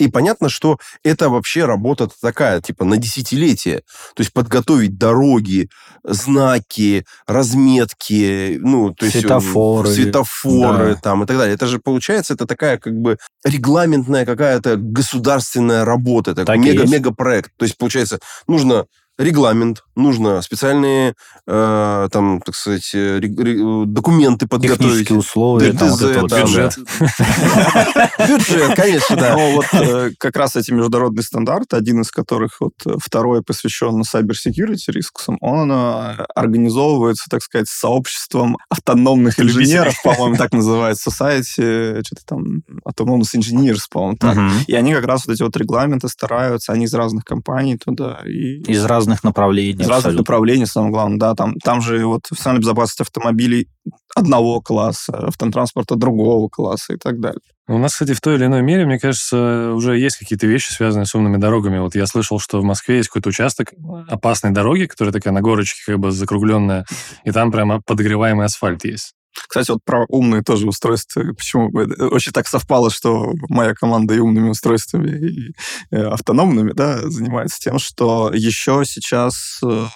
[0.00, 3.82] И понятно, что это вообще работа такая, типа, на десятилетие.
[4.16, 5.68] То есть подготовить дороги,
[6.02, 9.16] знаки, разметки, ну, то есть...
[9.16, 9.88] э, Светофоры.
[9.88, 11.00] Светофоры Да.
[11.00, 11.54] там и так далее.
[11.54, 16.82] Это же, получается, это такая как бы регламентная какая-то государственная работа, такой Так и мега,
[16.82, 16.92] есть.
[16.92, 17.52] мегапроект.
[17.56, 18.18] То есть, получается,
[18.48, 18.86] нужно
[19.18, 21.14] регламент, нужно специальные,
[21.46, 24.80] э, там, так сказать, э, ре- документы подготовить.
[24.80, 26.78] Технические условия, там, вот ДТЗ, это вот там, Бюджет.
[28.28, 29.36] Бюджет, конечно, да.
[29.36, 34.02] Но вот э, как раз эти международные стандарты, один из которых, вот э, второй посвящен
[34.02, 42.02] cyber security рискам, он э, организовывается, так сказать, сообществом автономных инженеров, по-моему, так называется, Society,
[42.04, 44.36] что-то там, Autonomous Engineers, по-моему, так.
[44.66, 48.60] И они как раз вот эти вот регламенты стараются, они из разных компаний туда, и
[48.70, 49.82] Из разных направлений.
[49.82, 53.68] из разных направлений, самое главное, да, там, там же вот официальная безопасность автомобилей
[54.14, 57.40] одного класса, автотранспорта другого класса и так далее.
[57.68, 61.06] У нас, кстати, в той или иной мере, мне кажется, уже есть какие-то вещи, связанные
[61.06, 61.78] с умными дорогами.
[61.78, 63.72] Вот я слышал, что в Москве есть какой-то участок
[64.08, 66.84] опасной дороги, которая такая на горочке как бы закругленная,
[67.24, 69.14] и там прямо подогреваемый асфальт есть.
[69.48, 71.22] Кстати, вот про умные тоже устройства.
[71.36, 71.70] Почему
[72.10, 75.54] очень так совпало, что моя команда и умными устройствами, и
[75.90, 79.86] э, автономными, да, занимается тем, что еще сейчас, э,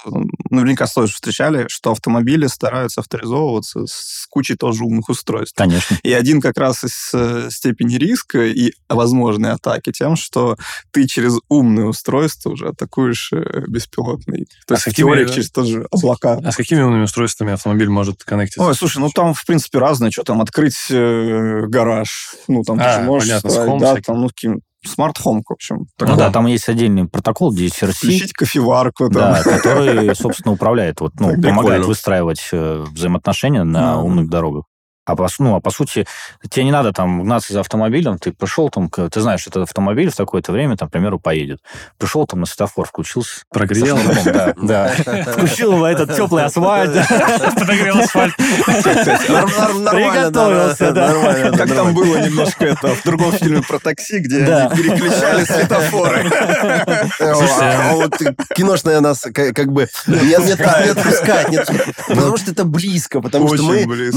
[0.50, 5.56] наверняка тоже встречали, что автомобили стараются авторизовываться с кучей тоже умных устройств.
[5.56, 5.98] Конечно.
[6.02, 10.56] И один как раз из э, степени риска и возможной атаки тем, что
[10.90, 13.32] ты через умное устройство уже атакуешь
[13.68, 14.46] беспилотный.
[14.66, 16.40] То А есть в теории через тоже облака.
[16.44, 18.62] А с какими умными устройствами автомобиль может коннектиться?
[18.62, 20.10] Ой, слушай, ну там, в принципе, разное.
[20.10, 22.34] Что там, открыть э, гараж.
[22.48, 25.50] Ну, там ты А, же можешь понятно, ставить, Home да, там, ну, каким смарт-хом, в
[25.52, 25.76] общем.
[25.78, 26.16] Ну такой.
[26.18, 29.08] да, там есть отдельный протокол DSRC, Включить кофеварку.
[29.08, 29.32] Там.
[29.32, 33.98] да, который, собственно, управляет, вот, ну, помогает выстраивать э, взаимоотношения на Да.
[34.00, 34.64] умных дорогах.
[35.06, 36.06] А по, ну, а по сути,
[36.48, 40.16] тебе не надо там гнаться за автомобилем, ты пришел там, ты знаешь, этот автомобиль в
[40.16, 41.60] такое-то время, там, к примеру, поедет.
[41.98, 43.42] Пришел там на светофор, включился.
[43.50, 43.98] Прогрел.
[44.24, 44.88] Да, да.
[45.32, 46.92] Включил в этот теплый асфальт.
[47.58, 48.34] Подогрел асфальт.
[49.90, 51.08] Приготовился, да.
[51.08, 56.30] Нормально, Как там было немножко это в другом фильме про такси, где они переключали светофоры.
[57.20, 58.16] А вот
[58.54, 61.94] киношная нас ка- как бы не, отпускать, не отпускать.
[62.08, 64.16] потому что это близко, потому что мы, близко.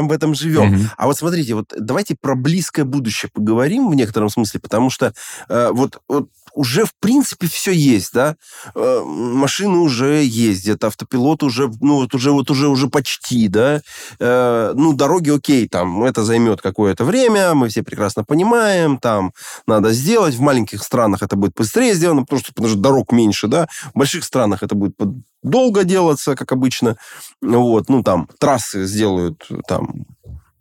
[0.00, 0.66] Прям в этом живем.
[0.66, 0.90] Мгм.
[0.96, 5.12] А вот смотрите, вот давайте про близкое будущее поговорим в некотором смысле, потому что
[5.48, 8.36] э, вот, вот уже в принципе все есть, да,
[8.74, 13.82] Э, машины уже ездят, автопилот уже, ну вот уже вот уже уже почти, да,
[14.18, 19.32] Э, ну дороги, окей, там это займет какое-то время, мы все прекрасно понимаем, там
[19.66, 23.48] надо сделать, в маленьких странах это будет быстрее сделано, потому что, потому что дорог меньше,
[23.48, 24.94] да, в больших странах это будет
[25.42, 26.96] долго делаться, как обычно,
[27.40, 30.06] вот, ну там трассы сделают там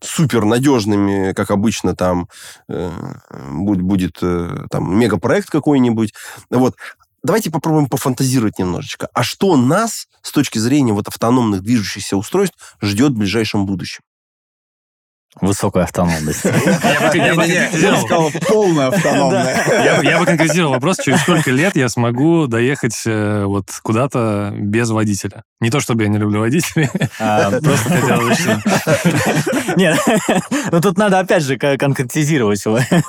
[0.02, 2.28] супер надежными, как обычно, там
[2.68, 2.92] э,
[3.52, 6.14] будет, будет э, там мегапроект какой-нибудь.
[6.50, 6.76] Вот.
[7.22, 9.10] Давайте попробуем пофантазировать немножечко.
[9.14, 14.02] А что нас с точки зрения вот автономных движущихся устройств ждет в ближайшем будущем?
[15.42, 16.44] Высокая автономность.
[16.44, 20.02] Я сказал, полная автономная.
[20.04, 25.44] Я, бы- конкретизировал вопрос, через сколько лет я смогу доехать э, вот куда-то без водителя.
[25.62, 29.76] Не то, чтобы я не люблю водителей, А, просто хотел уточнить.
[29.78, 30.00] Нет,
[30.72, 32.64] ну тут надо опять же конкретизировать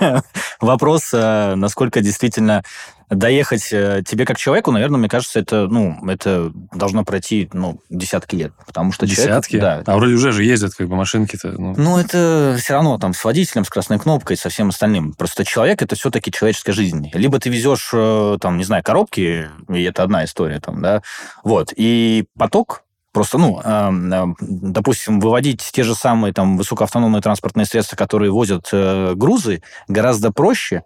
[0.61, 2.63] вопрос, э, насколько действительно
[3.11, 8.37] доехать э, тебе как человеку, наверное, мне кажется, это, ну, это должно пройти, ну, десятки
[8.37, 9.59] лет, потому что человек- Десятки?
[9.59, 9.83] да.
[9.85, 11.49] А вроде уже же ездят как бы машинки-то.
[11.59, 11.75] ну.
[11.77, 15.13] Ну, это все равно там с водителем, с красной кнопкой, со всем остальным.
[15.15, 17.11] Просто человек это все-таки человеческая жизнь.
[17.13, 21.03] Либо ты везешь, э, там, не знаю, коробки, и это одна история там, да.
[21.43, 21.73] Вот.
[21.77, 28.31] И поток Просто, ну, эм, допустим, выводить те же самые там высокоавтономные транспортные средства, которые
[28.31, 30.85] возят э, грузы, гораздо проще,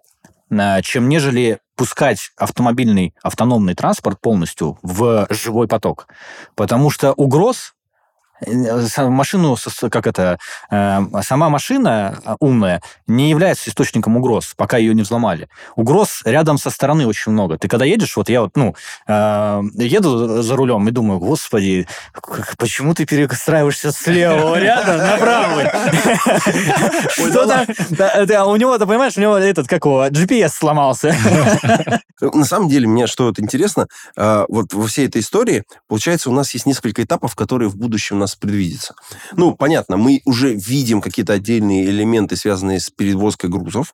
[0.49, 6.07] э, чем нежели пускать автомобильный автономный транспорт полностью в живой поток.
[6.55, 7.75] Потому что угроз
[8.97, 10.37] машину, с- с- как это,
[10.71, 15.47] э, сама машина э, умная не является источником угроз, пока ее не взломали.
[15.75, 17.57] Угроз рядом со стороны очень много.
[17.57, 18.75] Ты когда едешь, вот я вот, ну,
[19.07, 21.87] э, еду за рулем и думаю, господи,
[22.57, 25.65] почему ты перестраиваешься с левого ряда на правый?
[27.09, 27.65] Что-то...
[28.45, 31.15] У него, ты понимаешь, у него этот, как его, GPS сломался.
[32.21, 36.53] На самом деле, мне что вот интересно, вот во всей этой истории, получается, у нас
[36.53, 38.95] есть несколько этапов, которые в будущем нас предвидятся.
[39.33, 43.93] Ну, понятно, мы уже видим какие-то отдельные элементы, связанные с перевозкой грузов.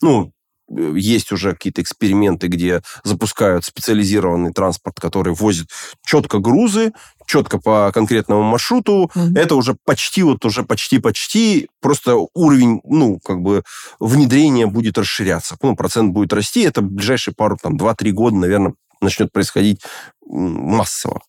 [0.00, 0.32] Ну,
[0.70, 5.68] э, есть уже какие-то эксперименты, где запускают специализированный транспорт, который возит
[6.06, 6.92] четко грузы,
[7.26, 9.10] четко по конкретному маршруту.
[9.14, 9.36] Мгм.
[9.36, 13.62] Это уже почти, вот уже почти-почти, просто уровень, ну, как бы
[13.98, 15.56] внедрения будет расширяться.
[15.62, 18.74] Ну, процент будет расти, это в ближайшие пару, там, 2-3 года, наверное,
[19.04, 19.80] начнет происходить
[20.26, 21.20] массово.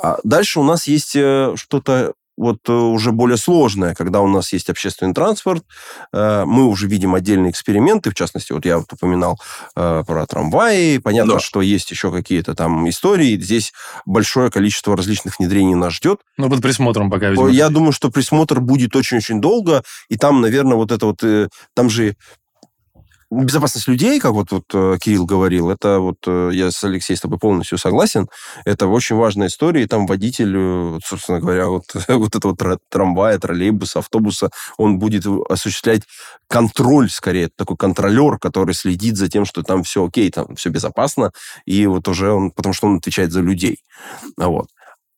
[0.00, 4.54] А дальше у нас есть э, что-то вот э, уже более сложное, когда у нас
[4.54, 5.62] есть общественный транспорт,
[6.14, 9.38] э, мы уже видим отдельные эксперименты, в частности, вот я вот упоминал
[9.74, 11.40] про трамваи, понятно, Да.
[11.40, 13.72] что есть еще какие-то там истории, здесь
[14.06, 17.48] большое количество различных внедрений нас ждет, Ну, под присмотром пока, видимо.
[17.48, 21.22] я думаю, что присмотр будет очень-очень долго, и там, наверное, вот это вот,
[21.74, 22.16] там же
[23.30, 27.20] безопасность людей, как вот, вот э, Кирилл говорил, это вот, э, я с Алексеем с
[27.20, 28.28] тобой полностью согласен,
[28.64, 33.38] это очень важная история, и там водитель, э, собственно говоря, вот, вот этого тра- трамвая,
[33.38, 36.02] троллейбуса, автобуса, он будет осуществлять
[36.48, 41.32] контроль, скорее, такой контролер, который следит за тем, что там все окей, там все безопасно,
[41.64, 43.78] и вот уже он, потому что он отвечает за людей.
[44.36, 44.68] Вот.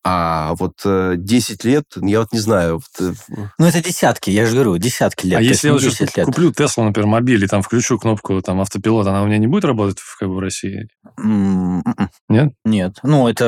[0.05, 2.81] А вот э, 10 лет, я вот не знаю.
[2.99, 3.15] Вот, э,
[3.59, 5.39] Ну, это десятки, я же говорю, десятки лет.
[5.39, 6.27] А если я вот сейчас 10 лет.
[6.27, 9.65] куплю Теслу, например, мобиль, и там включу кнопку там автопилот, она у меня не будет
[9.65, 10.89] работать в, как бы, в России?
[11.19, 12.11] М, м-м.
[12.29, 12.53] Нет?
[12.65, 12.97] Нет.
[13.05, 13.45] Ну, это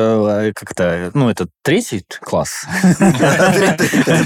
[0.46, 1.10] э, как-то...
[1.12, 2.66] Ну, это третий класс.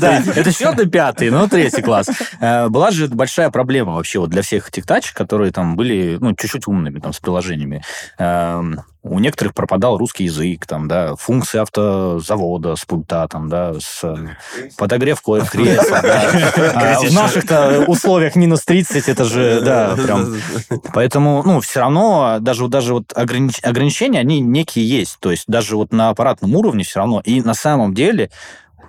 [0.01, 2.09] Да, это четвертый, пятый, но третий класс.
[2.41, 6.35] Э, Была же большая проблема вообще вот для всех этих тач, которые там были, ну,
[6.35, 7.83] чуть-чуть умными там с приложениями.
[9.05, 14.17] У некоторых пропадал русский язык, там, да, функции автозавода с пульта, там, да, с э,
[14.77, 16.31] подогрев кресла, да.
[16.75, 20.35] А В наших-то условиях минус 30, это же, да, прям
[20.93, 25.19] Поэтому, ну, все равно даже, вот- даже вот огранич- ограничения, они некие есть.
[25.21, 27.21] То есть даже вот на аппаратном уровне все равно.
[27.25, 28.31] И на самом деле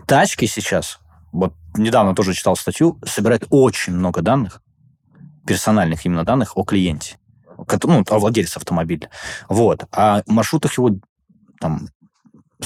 [0.07, 0.97] тачки сейчас,
[1.31, 4.63] вот недавно тоже читал статью, собирают очень много данных,
[5.45, 7.17] персональных именно данных о клиенте,
[7.83, 9.09] ну, о владельце автомобиля.
[9.47, 9.85] Вот.
[9.91, 10.91] А маршрутах его
[11.59, 11.89] там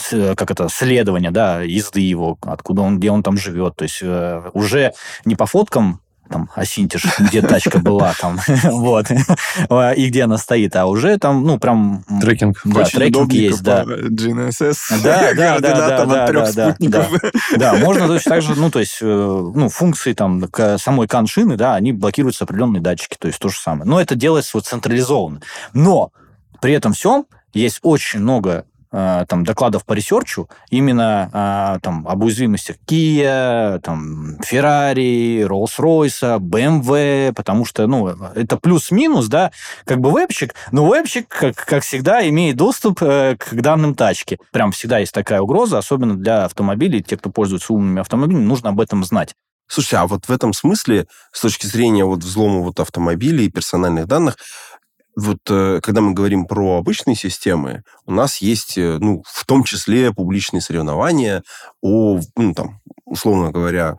[0.10, 3.76] как это, следование, да, езды его, откуда он, где он там живет.
[3.76, 6.02] То есть э, уже не по фоткам
[6.34, 9.06] там, осинтишь, где тачка была, там, вот,
[9.96, 12.04] и где она стоит, а уже там, ну, прям...
[12.22, 12.60] Трекинг.
[12.66, 13.84] Да, трекинг есть, да.
[13.84, 14.78] GNSS.
[15.04, 17.08] Да, да, да, да, да, да,
[17.58, 20.44] да, можно точно так же, ну, то есть, э, ну, функции там
[20.78, 23.90] самой машины, да, они блокируются определенные датчики, то есть то же самое.
[23.90, 25.42] Но это делается вот централизованно.
[25.74, 26.12] Но
[26.62, 32.76] при этом всем есть очень много там докладов по ресерчу именно э, там об уязвимостях
[32.88, 39.52] Kia, там Ferrari, Rolls-Royce, BMW, потому что, ну, это плюс-минус, да,
[39.86, 44.40] как бы вебчик, но вебчик, как, как всегда, имеет доступ э, к данным тачки.
[44.52, 48.80] Прям всегда есть такая угроза, особенно для автомобилей, те, кто пользуется умными автомобилями, нужно об
[48.80, 49.34] этом знать.
[49.68, 54.08] Слушайте, а вот в этом смысле, с точки зрения вот взлома вот автомобилей и персональных
[54.08, 54.38] данных,
[55.16, 59.64] вот э, когда мы говорим про обычные системы, у нас есть, э, ну, в том
[59.64, 61.44] числе публичные соревнования
[61.82, 63.98] о, ну, там, условно говоря,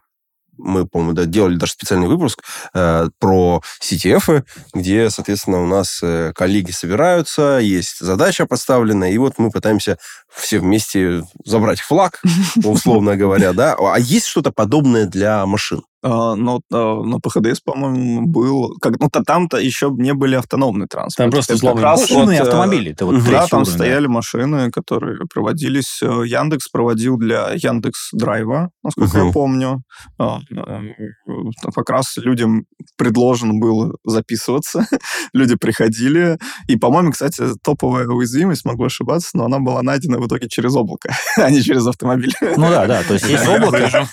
[0.58, 2.42] мы, по-моему, да, делали даже специальный выпуск
[2.74, 9.34] э, про CTF, где, соответственно, у нас э, коллеги собираются, есть задача поставлена, и вот
[9.38, 9.98] мы пытаемся
[10.32, 12.20] все вместе забрать флаг,
[12.64, 13.76] условно говоря, да.
[13.78, 15.82] А есть что-то подобное для машин?
[16.06, 18.76] Но на ПХДС, по-моему, был...
[18.80, 21.30] Как, ну, то там-то еще не были автономные транспорты.
[21.30, 22.92] Там просто раз Машины и э, автомобили.
[22.92, 23.78] Это вот Да, там уровень, да.
[23.78, 26.00] стояли машины, которые проводились.
[26.02, 29.26] э, Яндекс проводил для Яндекс Драйва, насколько Мгм.
[29.28, 29.82] я помню.
[30.18, 32.64] А, э, Как раз людям
[32.98, 34.86] предложено было записываться.
[35.32, 36.38] Люди приходили.
[36.68, 41.14] И, по-моему, кстати, топовая уязвимость, могу ошибаться, но она была найдена в итоге через облако,
[41.38, 42.32] а не через автомобиль.
[42.42, 44.06] Ну да, да, то есть есть облако.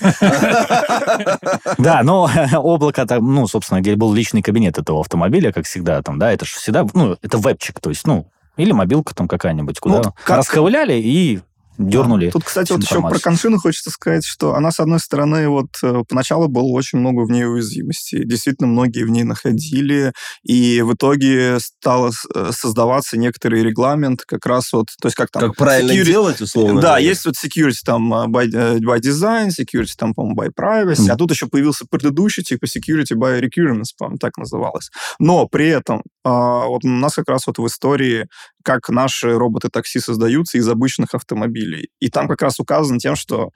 [1.82, 6.20] Да, но облако, там, ну, собственно, где был личный кабинет этого автомобиля, как всегда, там,
[6.20, 8.28] да, это же всегда, ну, это вебчик, то есть, ну,
[8.58, 11.42] или мобилка там какая-нибудь, куда вот как- расковыляли и
[11.90, 12.30] дернули.
[12.30, 13.22] Тут, кстати, вот еще про информацию.
[13.24, 17.32] коншину хочется сказать, что она, с одной стороны, вот э, поначалу было очень много в
[17.32, 18.24] ней уязвимостей.
[18.26, 20.14] Действительно, многие в ней находили,
[20.44, 25.42] и в итоге стало э, создаваться некоторый регламент как раз вот, то есть как там...
[25.42, 27.06] Как правильно security- делать, условно Да, говоря?
[27.06, 31.12] есть вот security там э, by, by design, security там, по-моему, by privacy, Мгм.
[31.12, 34.90] а тут еще появился предыдущий, типа security by requirements, по-моему, так называлось.
[35.20, 38.28] Но при этом вот у нас как раз вот в истории,
[38.64, 41.71] как наши роботы-такси создаются из обычных автомобилей.
[42.00, 43.50] И там как раз указано тем, что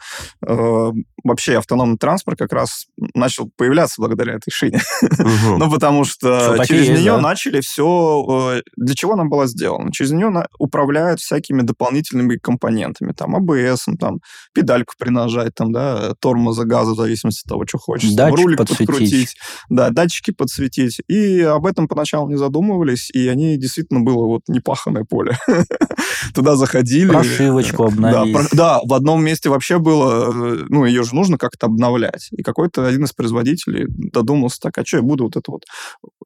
[0.48, 0.92] э,
[1.24, 4.82] вообще автономный транспорт как раз начал появляться благодаря этой шине.
[5.02, 5.60] Мгм.
[5.66, 7.22] Ну, потому что Что, через есть, нее да.
[7.22, 8.62] начали все...
[8.76, 9.92] Для чего она была сделана?
[9.92, 13.14] Через нее на- управляют всякими дополнительными компонентами.
[13.14, 14.20] Там АБС, там
[14.54, 18.12] педальку принажать, там, да, тормоза, газа, в зависимости от того, что хочешь.
[18.12, 18.88] Датчик рулик подсветить.
[18.88, 19.36] подкрутить.
[19.70, 21.02] Да, датчики подсветить.
[21.08, 25.38] И об этом поначалу не задумывались, и они действительно было вот непаханное поле.
[26.34, 27.10] Туда заходили.
[27.10, 28.50] Прошивочку Да, обновить.
[28.50, 32.30] про- да, в одном месте вообще было, э, ну, ее же нужно как-то обновлять.
[32.32, 35.64] И какой-то один из производителей додумался, так, а что я буду вот это вот...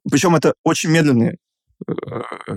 [0.10, 1.38] Причем это очень медленный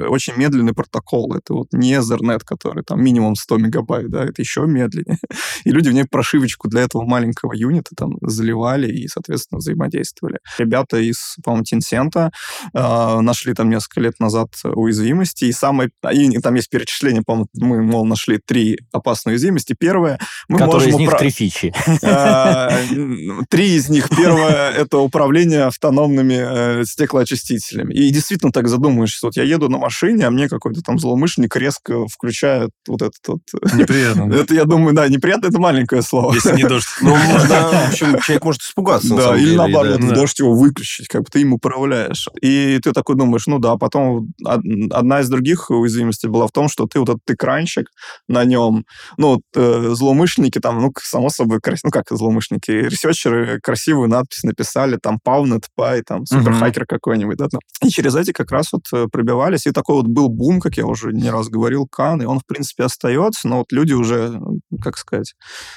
[0.08, 1.34] очень медленный протокол.
[1.34, 5.18] Это вот не Ethernet, который там минимум 100 мегабайт, да, это еще медленнее.
[5.64, 10.38] И люди в ней прошивочку для этого маленького юнита там заливали и, соответственно, взаимодействовали.
[10.58, 12.30] Ребята из, по-моему, Tencent
[12.74, 15.90] э, нашли там несколько лет назад уязвимости, и самое...
[16.12, 19.74] И там есть перечисление, по-моему, мы, мол, нашли три опасные уязвимости.
[19.78, 20.18] Первое,
[20.48, 21.74] мы Которые из можем них упра- три фичи.
[22.02, 24.08] а, м, Три из них.
[24.10, 27.94] Первое— это управление автономными э, стеклоочистителями.
[27.94, 31.54] И действительно так задумаешься, значит, вот я еду на машине, а мне какой-то там злоумышленник
[31.56, 33.40] резко включает вот этот вот...
[33.74, 34.30] Неприятно.
[34.30, 34.36] да?
[34.42, 36.34] Это, я думаю, да, неприятно, это маленькое слово.
[36.34, 36.88] Если не дождь.
[37.00, 41.26] Ну, можно, в общем, человек может испугаться, Да, или наоборот, дождь его выключить, как бы
[41.30, 42.28] ты им управляешь.
[42.40, 46.68] И ты такой думаешь, ну да, потом од- одна из других уязвимостей была в том,
[46.68, 47.86] что ты вот этот экранчик
[48.28, 48.84] на нем,
[49.16, 55.18] ну, э, злоумышленники там, ну, само собой, ну, как злоумышленники, ресерчеры красивую надпись написали, там,
[55.24, 57.46] Pavnet Py, там, суперхакер какой-нибудь, да.
[57.82, 60.86] И через эти как раз вот э, пробивались, и такой вот был бум, как я
[60.86, 64.78] уже не раз говорил, Кан, и он, в принципе, остается, но вот люди уже, э,
[64.80, 65.34] как сказать,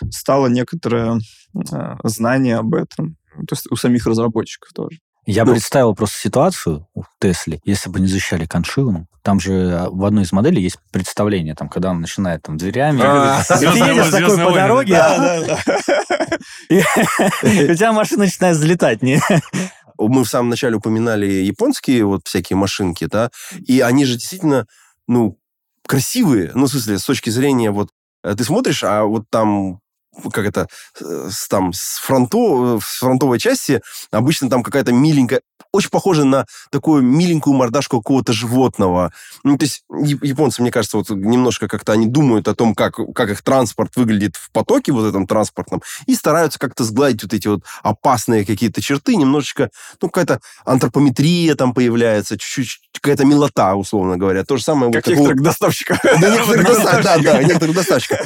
[0.09, 1.19] стало некоторое
[1.55, 3.17] э, знание об этом.
[3.35, 4.99] То есть у самих разработчиков тоже.
[5.27, 5.53] Я Ну.
[5.53, 9.07] представил просто ситуацию в Тесле, если бы не защищали коншину.
[9.23, 13.01] Там же а, в одной из моделей есть представление, там, когда он начинает там дверями.
[13.03, 15.01] А, ты «Звездные едешь войны», такой «Звездные по войны», дороге,
[17.71, 19.01] у тебя машина начинает взлетать.
[19.97, 23.31] Мы в самом начале упоминали японские вот всякие машинки, да,
[23.65, 24.67] и они же действительно,
[25.07, 25.37] ну,
[25.87, 27.89] красивые, ну, в смысле, с точки зрения вот,
[28.23, 29.79] э, ты смотришь, а вот там
[30.31, 30.67] как это,
[30.99, 35.41] э, с, там, с, фронто, с фронтовой части обычно там какая-то миленькая,
[35.75, 39.11] очень похожа на такую миленькую мордашку какого-то животного.
[39.43, 43.29] Ну, то есть японцы, мне кажется, вот немножко как-то они думают о том, как, как
[43.29, 47.61] их транспорт выглядит в потоке вот этом транспортном, и стараются как-то сгладить вот эти вот
[47.83, 49.69] опасные какие-то черты, немножечко,
[50.01, 54.43] ну, какая-то антропометрия там появляется, чуть-чуть какая-то милота, условно говоря.
[54.43, 54.91] То же самое...
[54.91, 55.99] Как вот некоторых доставщиков.
[56.03, 58.19] да, некоторых доста- да, да, некоторых доставщиков.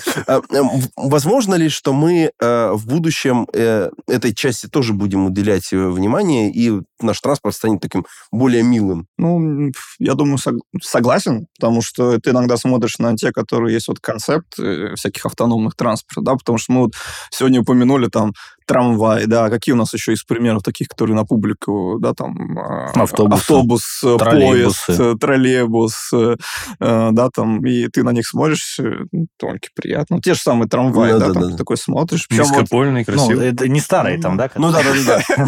[0.96, 6.52] Возможно ли, что мы э, в будущем э, этой части тоже будем уделять э, внимание,
[6.52, 9.08] и наш транспорт станет таким более милым?
[9.18, 14.02] Ну, я думаю, сог- согласен, потому что ты иногда смотришь на те, которые есть вот
[14.02, 16.96] концепт э, всяких автономных транспортов, да, потому что мы вот
[17.32, 18.34] сегодня упомянули там
[18.70, 22.60] трамвай, да, какие у нас еще из примеров таких, которые на публику, да, там...
[22.94, 24.86] Автобусы, Автобус, э, троллейбусы.
[24.86, 26.36] поезд, э, троллейбус, э,
[26.80, 28.80] да, там, и ты на них смотришь,
[29.12, 30.18] ну, довольно-таки приятно.
[30.18, 31.50] Ну, те же самые трамваи, Да, да, да, там да.
[31.50, 32.28] ты такой смотришь.
[32.28, 33.48] Причем вот Низкопольный, Ну, красивый.
[33.48, 34.52] это не старые там, да?
[34.56, 35.24] Ну да, да, да.
[35.38, 35.46] ну,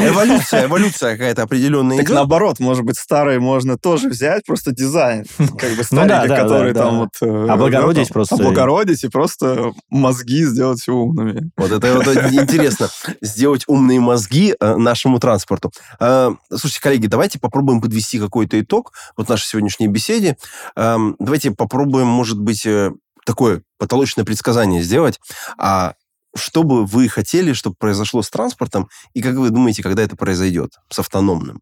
[0.00, 0.08] Ну.
[0.08, 5.72] Эволюция, эволюция какая-то определенная Так наоборот, может быть, старые можно тоже взять, просто дизайн, как
[5.76, 7.50] бы Ну который да, там вот...
[7.50, 8.36] Облагородить просто.
[8.36, 11.50] Облагородить и просто мозги сделать умными.
[11.56, 12.88] Вот это вот интересно.
[13.20, 15.72] Сделать умные мозги э, нашему транспорту.
[16.00, 20.36] Э, Слушайте, коллеги, давайте попробуем подвести какой-то итог вот нашей сегодняшней беседе.
[20.76, 22.92] Эм, Давайте попробуем, может быть, э,
[23.24, 25.20] такое потолочное предсказание сделать.
[25.58, 25.94] А
[26.36, 30.72] что бы вы хотели, чтобы произошло с транспортом, и как вы думаете, когда это произойдет
[30.90, 31.60] с автономным?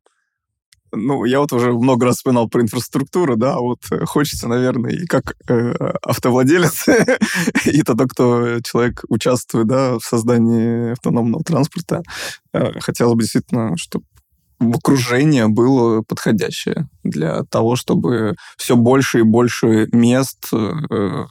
[0.92, 5.06] Ну, я вот уже много раз вспоминал про инфраструктуру, да, вот э, хочется, наверное, и
[5.06, 5.72] как э,
[6.02, 6.86] автовладелец,
[7.64, 12.02] и тогда, кто человек участвует, да, в создании автономного транспорта,
[12.52, 14.04] э, хотелось бы действительно, чтобы
[14.58, 21.24] окружение было подходящее для того, чтобы все больше и больше мест э,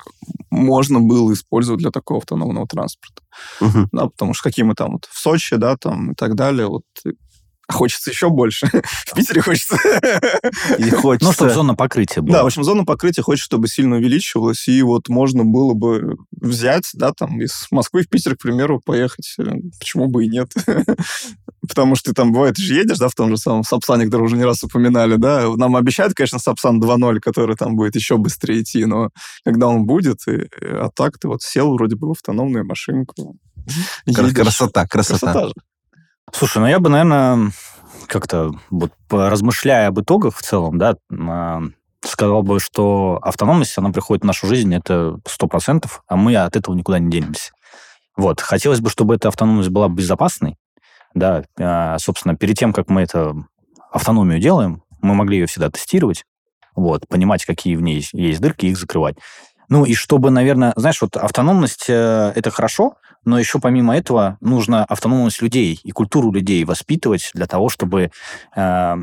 [0.50, 3.22] можно было использовать для такого автономного транспорта.
[3.62, 3.90] Мгм.
[3.92, 6.84] Да, потому что какие мы там вот в Сочи, да, там и так далее, вот
[7.06, 7.12] э,
[7.70, 8.68] хочется еще больше.
[9.08, 9.78] В Питере хочется.
[10.78, 11.28] И хочется...
[11.28, 12.38] Ну, чтобы зона покрытия была.
[12.38, 16.90] Да, в общем, зона покрытия хочется, чтобы сильно увеличивалась, и вот можно было бы взять,
[16.94, 19.36] да, там, из Москвы в Питер, к примеру, поехать.
[19.40, 19.44] Э,
[19.80, 20.52] Почему бы и нет?
[21.68, 24.24] Потому что ты там, бывает, ты же едешь, да, в том же самом Сапсане, который
[24.24, 28.62] уже не раз упоминали, да, нам обещают, конечно, Сапсан 2.0, который там будет еще быстрее
[28.62, 29.10] идти, но
[29.46, 33.38] когда он будет, и, и- а так ты вот сел вроде бы в автономную машинку,
[34.06, 34.34] едешь.
[34.34, 35.20] Красота, красота.
[35.32, 35.54] Красота же.
[36.34, 37.52] Слушай, ну я бы, наверное,
[38.08, 41.62] как-то вот размышляя об итогах в целом, да, а,
[42.02, 46.56] сказал бы, что автономность, она приходит в нашу жизнь, это сто процентов, а мы от
[46.56, 47.52] этого никуда не денемся.
[48.18, 48.42] Вот.
[48.42, 50.58] Хотелось бы, чтобы эта автономность была безопасной,
[51.14, 53.48] да, а, собственно, перед тем, как мы эту
[53.92, 56.26] автономию делаем, мы могли ее всегда тестировать,
[56.76, 59.16] вот, понимать, какие в ней есть дырки, их закрывать.
[59.70, 62.96] Ну и чтобы, наверное, знаешь, вот автономность э, это хорошо,
[63.26, 68.12] но еще помимо этого нужно автономность людей и культуру людей воспитывать для того, чтобы
[68.56, 68.96] э,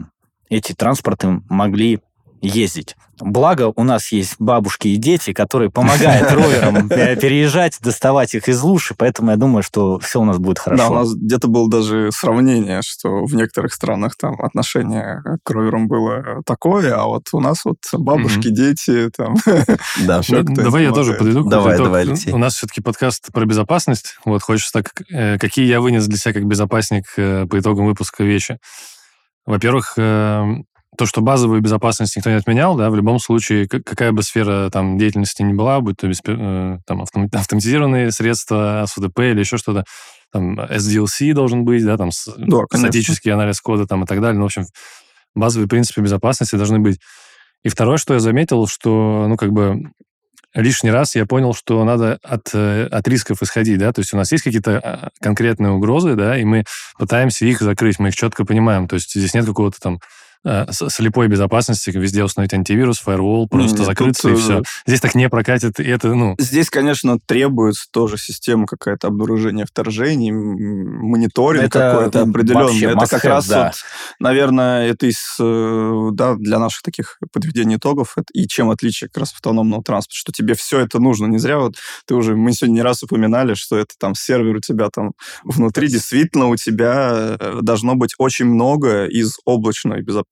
[0.48, 2.00] эти транспорты могли
[2.40, 2.96] ездить.
[3.20, 8.92] Благо, у нас есть бабушки и дети, которые помогают роверам переезжать, доставать их из луж,
[8.92, 10.84] и поэтому я думаю, что все у нас будет хорошо.
[10.84, 15.88] Да, у нас где-то было даже сравнение, что в некоторых странах там отношение к роверам
[15.88, 19.36] было такое, а вот у нас вот бабушки, дети, там...
[20.06, 20.20] Да.
[20.28, 22.32] Ну, давай я тоже подведу Давай, давай, Алексей.
[22.32, 24.18] У нас все-таки подкаст про безопасность.
[24.24, 28.24] Вот хочется так, э, какие я вынес для себя как безопасник э, по итогам выпуска
[28.24, 28.58] вещи.
[29.48, 30.44] Во-первых, э,
[30.96, 34.98] то, что базовую безопасность никто не отменял, да, в любом случае, какая бы сфера там
[34.98, 39.84] деятельности ни была, будь то э, там, автом- автоматизированные средства, СУДП или еще что-то,
[40.32, 44.38] там SDLC должен быть, да, там Да, статический анализ кода там и так далее.
[44.38, 44.64] Ну, в общем,
[45.34, 46.98] базовые принципы безопасности должны быть.
[47.64, 49.90] И второе, что я заметил, что, ну, как бы
[50.54, 54.16] лишний раз я понял, что надо от, э, от рисков исходить, да, то есть у
[54.16, 56.64] нас есть какие-то а, конкретные угрозы, да, и мы
[56.98, 60.00] пытаемся их закрыть, мы их четко понимаем, то есть здесь нет какого-то там
[60.70, 64.62] слепой безопасности, везде установить антивирус, фаервол, просто Нет, закрыться тут, и э, все.
[64.86, 70.30] Здесь так не прокатит, и это, ну, Здесь, конечно, требуется тоже система какая-то обнаружения вторжений,
[70.30, 72.92] мониторинг Это какой-то определенный.
[72.92, 73.64] Это как have, раз да.
[73.66, 73.74] вот,
[74.20, 78.14] наверное, это из, э, да, для наших таких подведений итогов.
[78.16, 81.26] Это и чем отличие как раз автономного транспорта, что тебе все это нужно.
[81.26, 81.74] Не зря вот
[82.06, 85.88] ты уже, мы сегодня не раз упоминали, что это там сервер у тебя там внутри.
[85.88, 90.27] Действительно, у тебя э, должно быть очень много из облачной безопасности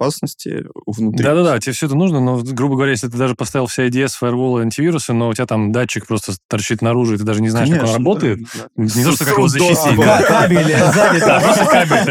[0.87, 1.25] внутри.
[1.25, 4.63] Да-да-да, тебе все это нужно, но, грубо говоря, если ты даже поставил все IDS, фаерволы,
[4.63, 7.79] антивирусы, но у тебя там датчик просто торчит наружу, и ты даже не знаешь, как
[7.79, 10.27] он Конечно, работает, да, не то, что как его защитить.
[10.27, 12.05] Кабель сзади Да, просто кабель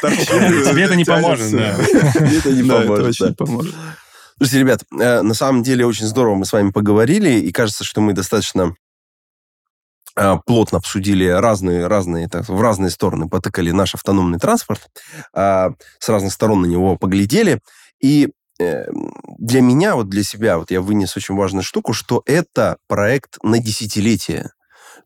[0.00, 0.70] торчит.
[0.70, 1.76] Тебе это не поможет, да.
[1.78, 3.74] Это не поможет, очень поможет.
[4.38, 8.00] Слушайте, ребят, э, на самом деле очень здорово мы с вами поговорили, и кажется, что
[8.00, 8.74] мы достаточно
[10.46, 14.88] плотно обсудили разные, разные, так, в разные стороны потыкали наш автономный транспорт,
[15.32, 17.60] а, с разных сторон на него поглядели.
[18.00, 18.30] И
[18.60, 18.86] э,
[19.38, 23.58] для меня, вот для себя, вот я вынес очень важную штуку, что это проект на
[23.58, 24.50] десятилетие.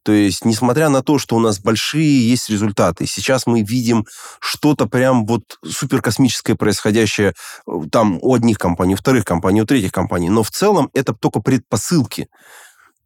[0.02, 4.06] То есть, несмотря на то, что у нас большие есть результаты, сейчас мы видим
[4.40, 7.34] что-то прям вот суперкосмическое происходящее
[7.66, 10.28] э, там у одних компаний, у вторых компаний, у третьих компаний.
[10.28, 12.28] Но в целом это только предпосылки.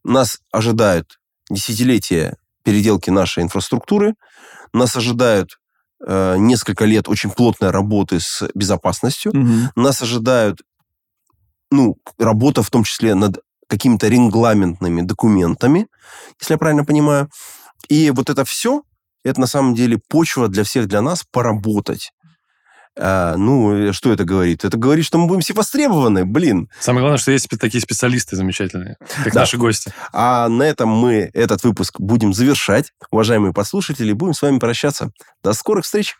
[0.05, 1.19] Нас ожидают
[1.53, 4.15] десятилетия переделки нашей инфраструктуры,
[4.73, 5.59] нас ожидают
[6.07, 9.70] э, несколько лет очень плотной работы с безопасностью, Мгм.
[9.77, 10.62] нас ожидают,
[11.70, 15.87] ну, работа в том числе над какими-то регламентными документами,
[16.41, 17.31] если я правильно понимаю.
[17.89, 18.83] И вот это все,
[19.24, 22.12] это на самом деле почва для всех, для нас поработать.
[22.98, 24.64] А, ну, что это говорит?
[24.64, 26.69] Это говорит, что мы будем все востребованы, блин.
[26.81, 29.40] Самое главное, что есть такие специалисты замечательные, как Да.
[29.40, 29.93] наши гости.
[30.12, 32.93] А на этом мы этот выпуск будем завершать.
[33.10, 35.10] Уважаемые подслушатели, будем с вами прощаться.
[35.43, 36.16] До скорых встреч.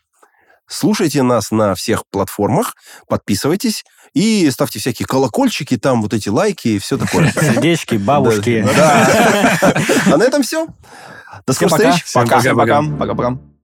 [0.67, 2.75] Слушайте нас на всех платформах,
[3.07, 3.85] подписывайтесь
[4.15, 7.31] и ставьте всякие колокольчики, там вот эти лайки и все такое.
[7.41, 8.67] Сердечки, бабушки.
[8.75, 9.75] Да.
[10.07, 10.67] А на этом все.
[11.47, 12.13] До скорых встреч.
[12.15, 12.83] Пока, пока-пока.
[12.83, 13.52] пока, пока, пока.